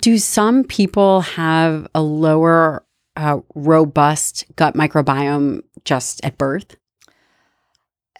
[0.00, 2.84] do some people have a lower
[3.16, 6.76] uh, robust gut microbiome just at birth?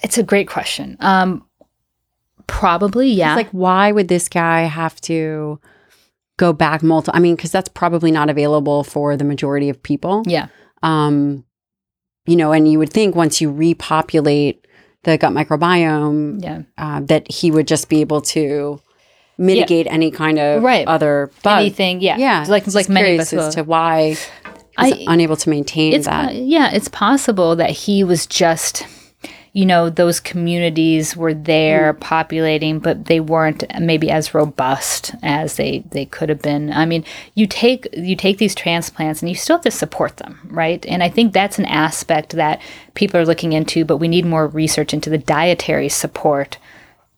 [0.02, 0.96] It's a great question.
[1.00, 1.44] Um,
[2.46, 3.32] probably, yeah.
[3.32, 5.60] It's like, why would this guy have to
[6.38, 7.16] go back multiple?
[7.16, 10.22] I mean, because that's probably not available for the majority of people.
[10.26, 10.48] yeah,
[10.82, 11.44] Um,
[12.26, 14.66] you know, and you would think once you repopulate
[15.04, 16.62] the gut microbiome, yeah.
[16.78, 18.80] uh, that he would just be able to
[19.38, 20.86] mitigate any kind of Right.
[20.86, 21.60] other bug.
[21.60, 22.18] Anything, yeah.
[22.18, 24.16] Yeah, like just like many of us to why
[24.82, 26.34] I- unable to maintain that.
[26.34, 28.86] yeah it's possible that he was just
[29.52, 32.00] you know those communities were there Mm.
[32.00, 37.04] populating but they weren't maybe as robust as they they could have been i mean
[37.34, 41.02] you take you take these transplants and you still have to support them right and
[41.02, 42.60] i think that's an aspect that
[42.94, 46.56] people are looking into but we need more research into the dietary support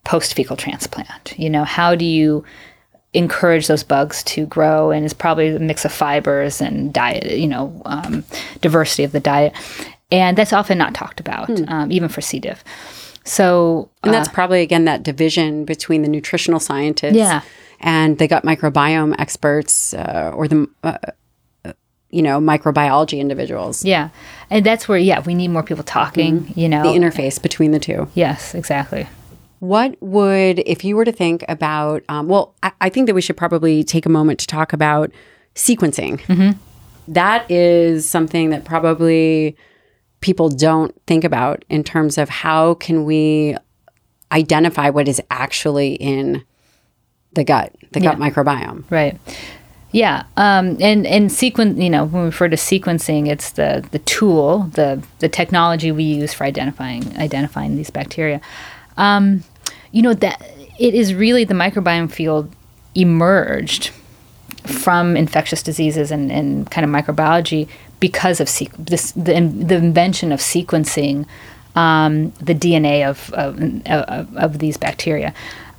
[0.04, 2.42] post fecal transplant you know how do you
[3.14, 7.46] encourage those bugs to grow and it's probably a mix of fibers and diet you
[7.46, 8.24] know um,
[8.60, 9.52] diversity of the diet.
[10.10, 12.38] And that's often not talked about um, even for c.
[12.38, 12.62] diff.
[13.24, 17.42] So And that's probably again that division between the nutritional scientists Yeah.
[17.80, 20.96] and the gut microbiome experts uh, or the uh,
[21.64, 21.72] uh,
[22.10, 23.84] you know microbiology individuals.
[23.84, 24.08] yeah.
[24.50, 26.82] And that's where yeah we need more people talking you know.
[26.82, 28.08] The interface between the two.
[28.14, 29.06] yes exactly
[29.62, 33.20] What would, if you were to think about, um, well, I, I think that we
[33.20, 35.12] should probably take a moment to talk about
[35.54, 36.20] sequencing.
[37.06, 39.56] That is something that probably
[40.20, 43.56] people don't think about in terms of how can we
[44.32, 46.42] identify what is actually in
[47.34, 48.82] the gut, the gut microbiome.
[48.90, 49.16] Right.
[49.92, 50.24] Yeah.
[50.36, 54.70] Um, and and sequence, you know, when we refer to sequencing, it's the the tool,
[54.74, 58.40] the the technology we use for identifying identifying these bacteria.
[58.96, 59.44] Um,
[59.92, 60.42] you know that
[60.78, 62.50] it is really the microbiome field
[62.94, 63.90] emerged
[64.64, 67.68] from infectious diseases and, and kind of microbiology
[68.00, 71.26] because of sequ- this the, the invention of sequencing
[71.76, 75.32] um, the DNA of of, of, of these bacteria,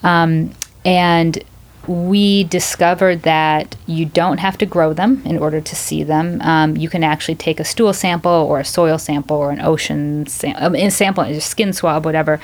[0.04, 0.52] um,
[0.86, 1.44] and
[1.88, 6.42] we discovered that you don't have to grow them in order to see them.
[6.42, 10.26] Um, you can actually take a stool sample or a soil sample or an ocean
[10.28, 12.40] sam- um, a sample, a skin swab, whatever,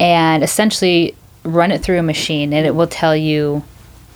[0.00, 3.62] and essentially run it through a machine, and it will tell you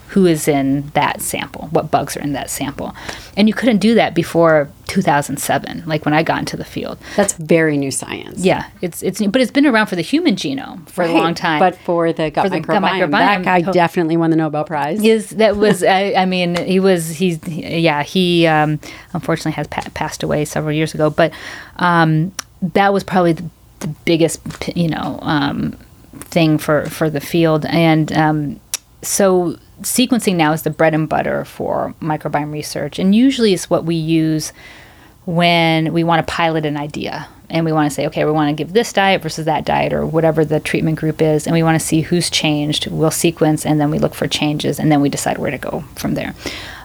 [0.09, 2.95] who is in that sample, what bugs are in that sample.
[3.37, 6.99] And you couldn't do that before 2007, like when I got into the field.
[7.17, 8.39] That's very new science.
[8.39, 11.59] Yeah, it's it's but it's been around for the human genome for a long time.
[11.59, 14.65] But for the gut, For the gut microbiome, microbiome, that guy definitely won the Nobel
[14.65, 15.03] Prize.
[15.03, 18.79] is that was I, I mean he was he's yeah he um,
[19.15, 21.33] unfortunately has pa- passed away several years ago but
[21.77, 22.33] um,
[22.63, 23.51] that was probably the,
[23.85, 24.41] the biggest
[24.75, 25.73] you know um,
[26.21, 28.61] thing for for the field and um,
[29.03, 33.85] so sequencing now is the bread and butter for microbiome research and usually it's what
[33.85, 34.53] we use
[35.27, 38.49] when we want to pilot an idea and we want to say, okay, we want
[38.49, 41.63] to give this diet versus that diet or whatever the treatment group is, and we
[41.63, 42.87] want to see who's changed.
[42.89, 45.85] We'll sequence and then we look for changes and then we decide where to go
[45.97, 46.35] from there.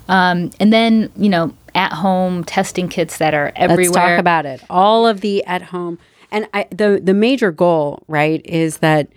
[0.07, 3.85] Um, and then, you know, at home testing kits that are everywhere.
[3.85, 4.61] Let's talk about it.
[4.69, 5.99] All of the at home
[6.31, 9.07] and I, the the major goal, right, is that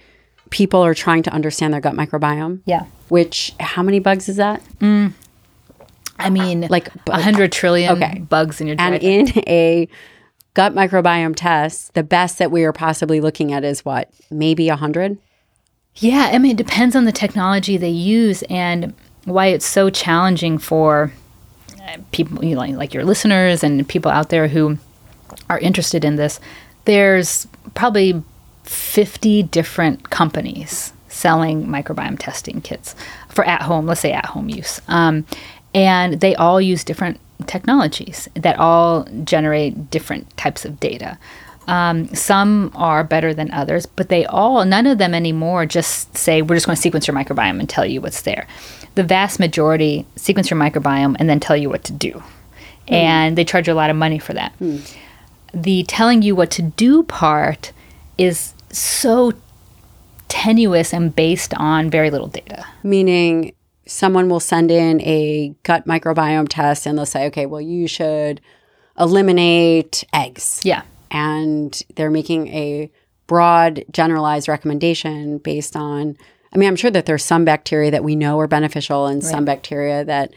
[0.50, 2.60] people are trying to understand their gut microbiome.
[2.66, 2.84] yeah.
[3.08, 4.62] Which how many bugs is that?
[4.80, 5.12] Mm.
[6.18, 8.18] I mean, Like, a hundred trillion Okay.
[8.20, 9.88] bugs in your And in a
[10.54, 14.10] gut microbiome test, the best that we are possibly looking at is what?
[14.30, 15.18] Maybe a hundred?
[15.96, 18.94] Yeah, I mean, it depends on the technology they use and
[19.24, 21.12] why it's so challenging for
[21.82, 24.78] uh, people, you know, like your listeners and people out there who
[25.50, 26.40] are interested in this,
[26.84, 28.22] there's probably
[28.64, 32.94] 50 different companies selling microbiome testing kits
[33.28, 34.80] for at home, let's say at home use.
[34.88, 35.26] Um,
[35.74, 41.18] and they all use different technologies that all generate different types of data.
[41.68, 46.42] Um, some are better than others, but they all, none of them anymore just say,
[46.42, 48.46] we're just going to sequence your microbiome and tell you what's there.
[48.94, 52.22] The vast majority sequence your microbiome and then tell you what to do.
[52.88, 52.92] Mm.
[52.92, 54.52] And they charge you a lot of money for that.
[54.60, 54.96] Mm.
[55.54, 57.72] The telling you what to do part
[58.18, 59.32] is so
[60.28, 62.64] tenuous and based on very little data.
[62.82, 63.54] Meaning,
[63.86, 68.40] someone will send in a gut microbiome test and they'll say, okay, well, you should
[68.98, 70.60] eliminate eggs.
[70.64, 70.82] Yeah.
[71.10, 72.90] And they're making a
[73.26, 76.16] broad, generalized recommendation based on,
[76.54, 79.30] I mean, I'm sure that there's some bacteria that we know are beneficial and right.
[79.30, 80.32] some bacteria that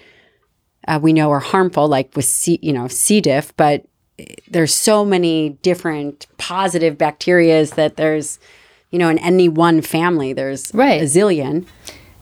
[0.87, 3.21] uh, we know are harmful, like with C, you know, C.
[3.21, 3.85] diff, but
[4.47, 8.39] there's so many different positive bacterias that there's,
[8.91, 11.01] you know, in any one family, there's right.
[11.01, 11.65] a zillion.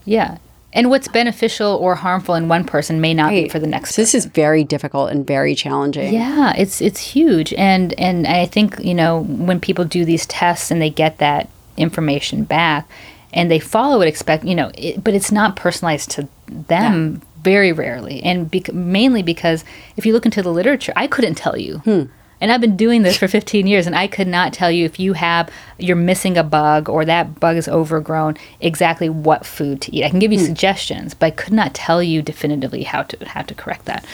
[0.04, 0.38] Yeah.
[0.72, 3.44] And what's beneficial or harmful in one person may not right.
[3.44, 3.94] be for the next.
[3.94, 6.12] So this is very difficult and very challenging.
[6.12, 10.72] Yeah, it's it's huge, and and I think you know when people do these tests
[10.72, 12.90] and they get that information back,
[13.32, 17.22] and they follow it, expect you know, it, but it's not personalized to them.
[17.22, 19.64] Yeah very rarely, and mainly because
[19.96, 21.78] if you look into the literature, I couldn't tell you.
[21.78, 22.04] Hmm.
[22.40, 24.98] And I've been doing this for 15 years, and I could not tell you if
[24.98, 29.94] you have you're missing a bug or that bug is overgrown exactly what food to
[29.94, 30.04] eat.
[30.04, 30.44] I can give you hmm.
[30.44, 34.04] suggestions, but I could not tell you definitively how to how to correct that.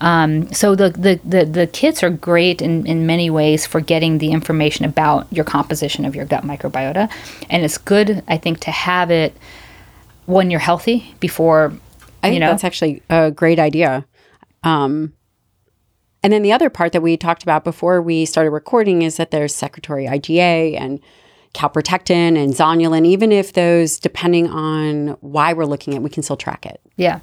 [0.00, 4.18] Um, so the, the, the the kits are great in, in many ways for getting
[4.18, 7.10] the information about your composition of your gut microbiota,
[7.48, 9.36] and it's good I think to have it
[10.26, 11.72] when you're healthy before
[12.22, 12.48] I think know?
[12.48, 14.06] that's actually a great idea.
[14.62, 15.14] Um,
[16.22, 19.30] and then the other part that we talked about before we started recording is that
[19.30, 21.00] there's secretory IgA and
[21.54, 23.06] calprotectin and zonulin.
[23.06, 26.80] Even if those, depending on why we're looking at, we can still track it.
[26.96, 27.20] Yeah.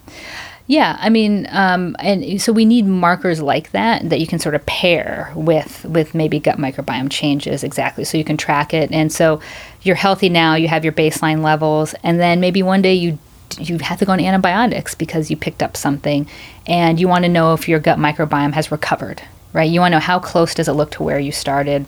[0.69, 4.53] Yeah, I mean, um, and so we need markers like that that you can sort
[4.53, 8.91] of pair with with maybe gut microbiome changes exactly, so you can track it.
[8.91, 9.39] And so
[9.83, 13.17] you're healthy now, you have your baseline levels, and then maybe one day you
[13.59, 16.27] you have to go on antibiotics because you picked up something
[16.65, 19.21] and you want to know if your gut microbiome has recovered,
[19.53, 19.69] right?
[19.69, 21.85] You want to know how close does it look to where you started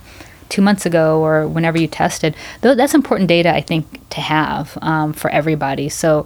[0.49, 2.35] two months ago or whenever you tested.
[2.61, 5.89] That's important data, I think, to have um, for everybody.
[5.89, 6.25] So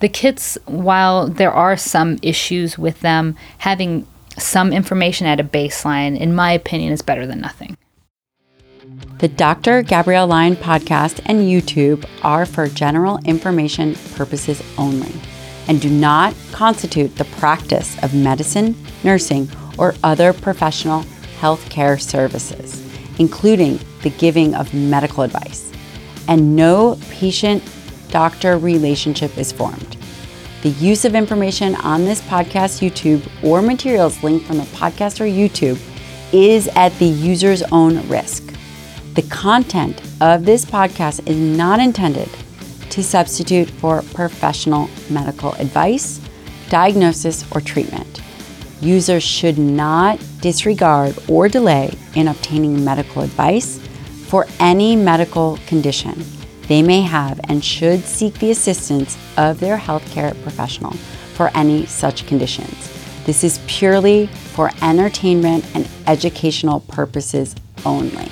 [0.00, 4.06] the kits, while there are some issues with them, having
[4.38, 7.76] some information at a baseline, in my opinion, is better than nothing.
[9.18, 9.82] The Dr.
[9.82, 15.12] Gabrielle Lyon podcast and YouTube are for general information purposes only
[15.66, 21.02] and do not constitute the practice of medicine, nursing, or other professional
[21.40, 22.80] healthcare services,
[23.18, 25.72] including the giving of medical advice.
[26.28, 27.68] And no patient
[28.10, 29.96] doctor relationship is formed.
[30.62, 35.24] The use of information on this podcast, YouTube, or materials linked from the podcast or
[35.24, 35.80] YouTube
[36.32, 38.47] is at the user's own risk.
[39.18, 42.28] The content of this podcast is not intended
[42.90, 46.20] to substitute for professional medical advice,
[46.68, 48.22] diagnosis, or treatment.
[48.80, 53.80] Users should not disregard or delay in obtaining medical advice
[54.28, 56.24] for any medical condition
[56.68, 60.92] they may have and should seek the assistance of their healthcare professional
[61.34, 62.94] for any such conditions.
[63.26, 68.30] This is purely for entertainment and educational purposes only.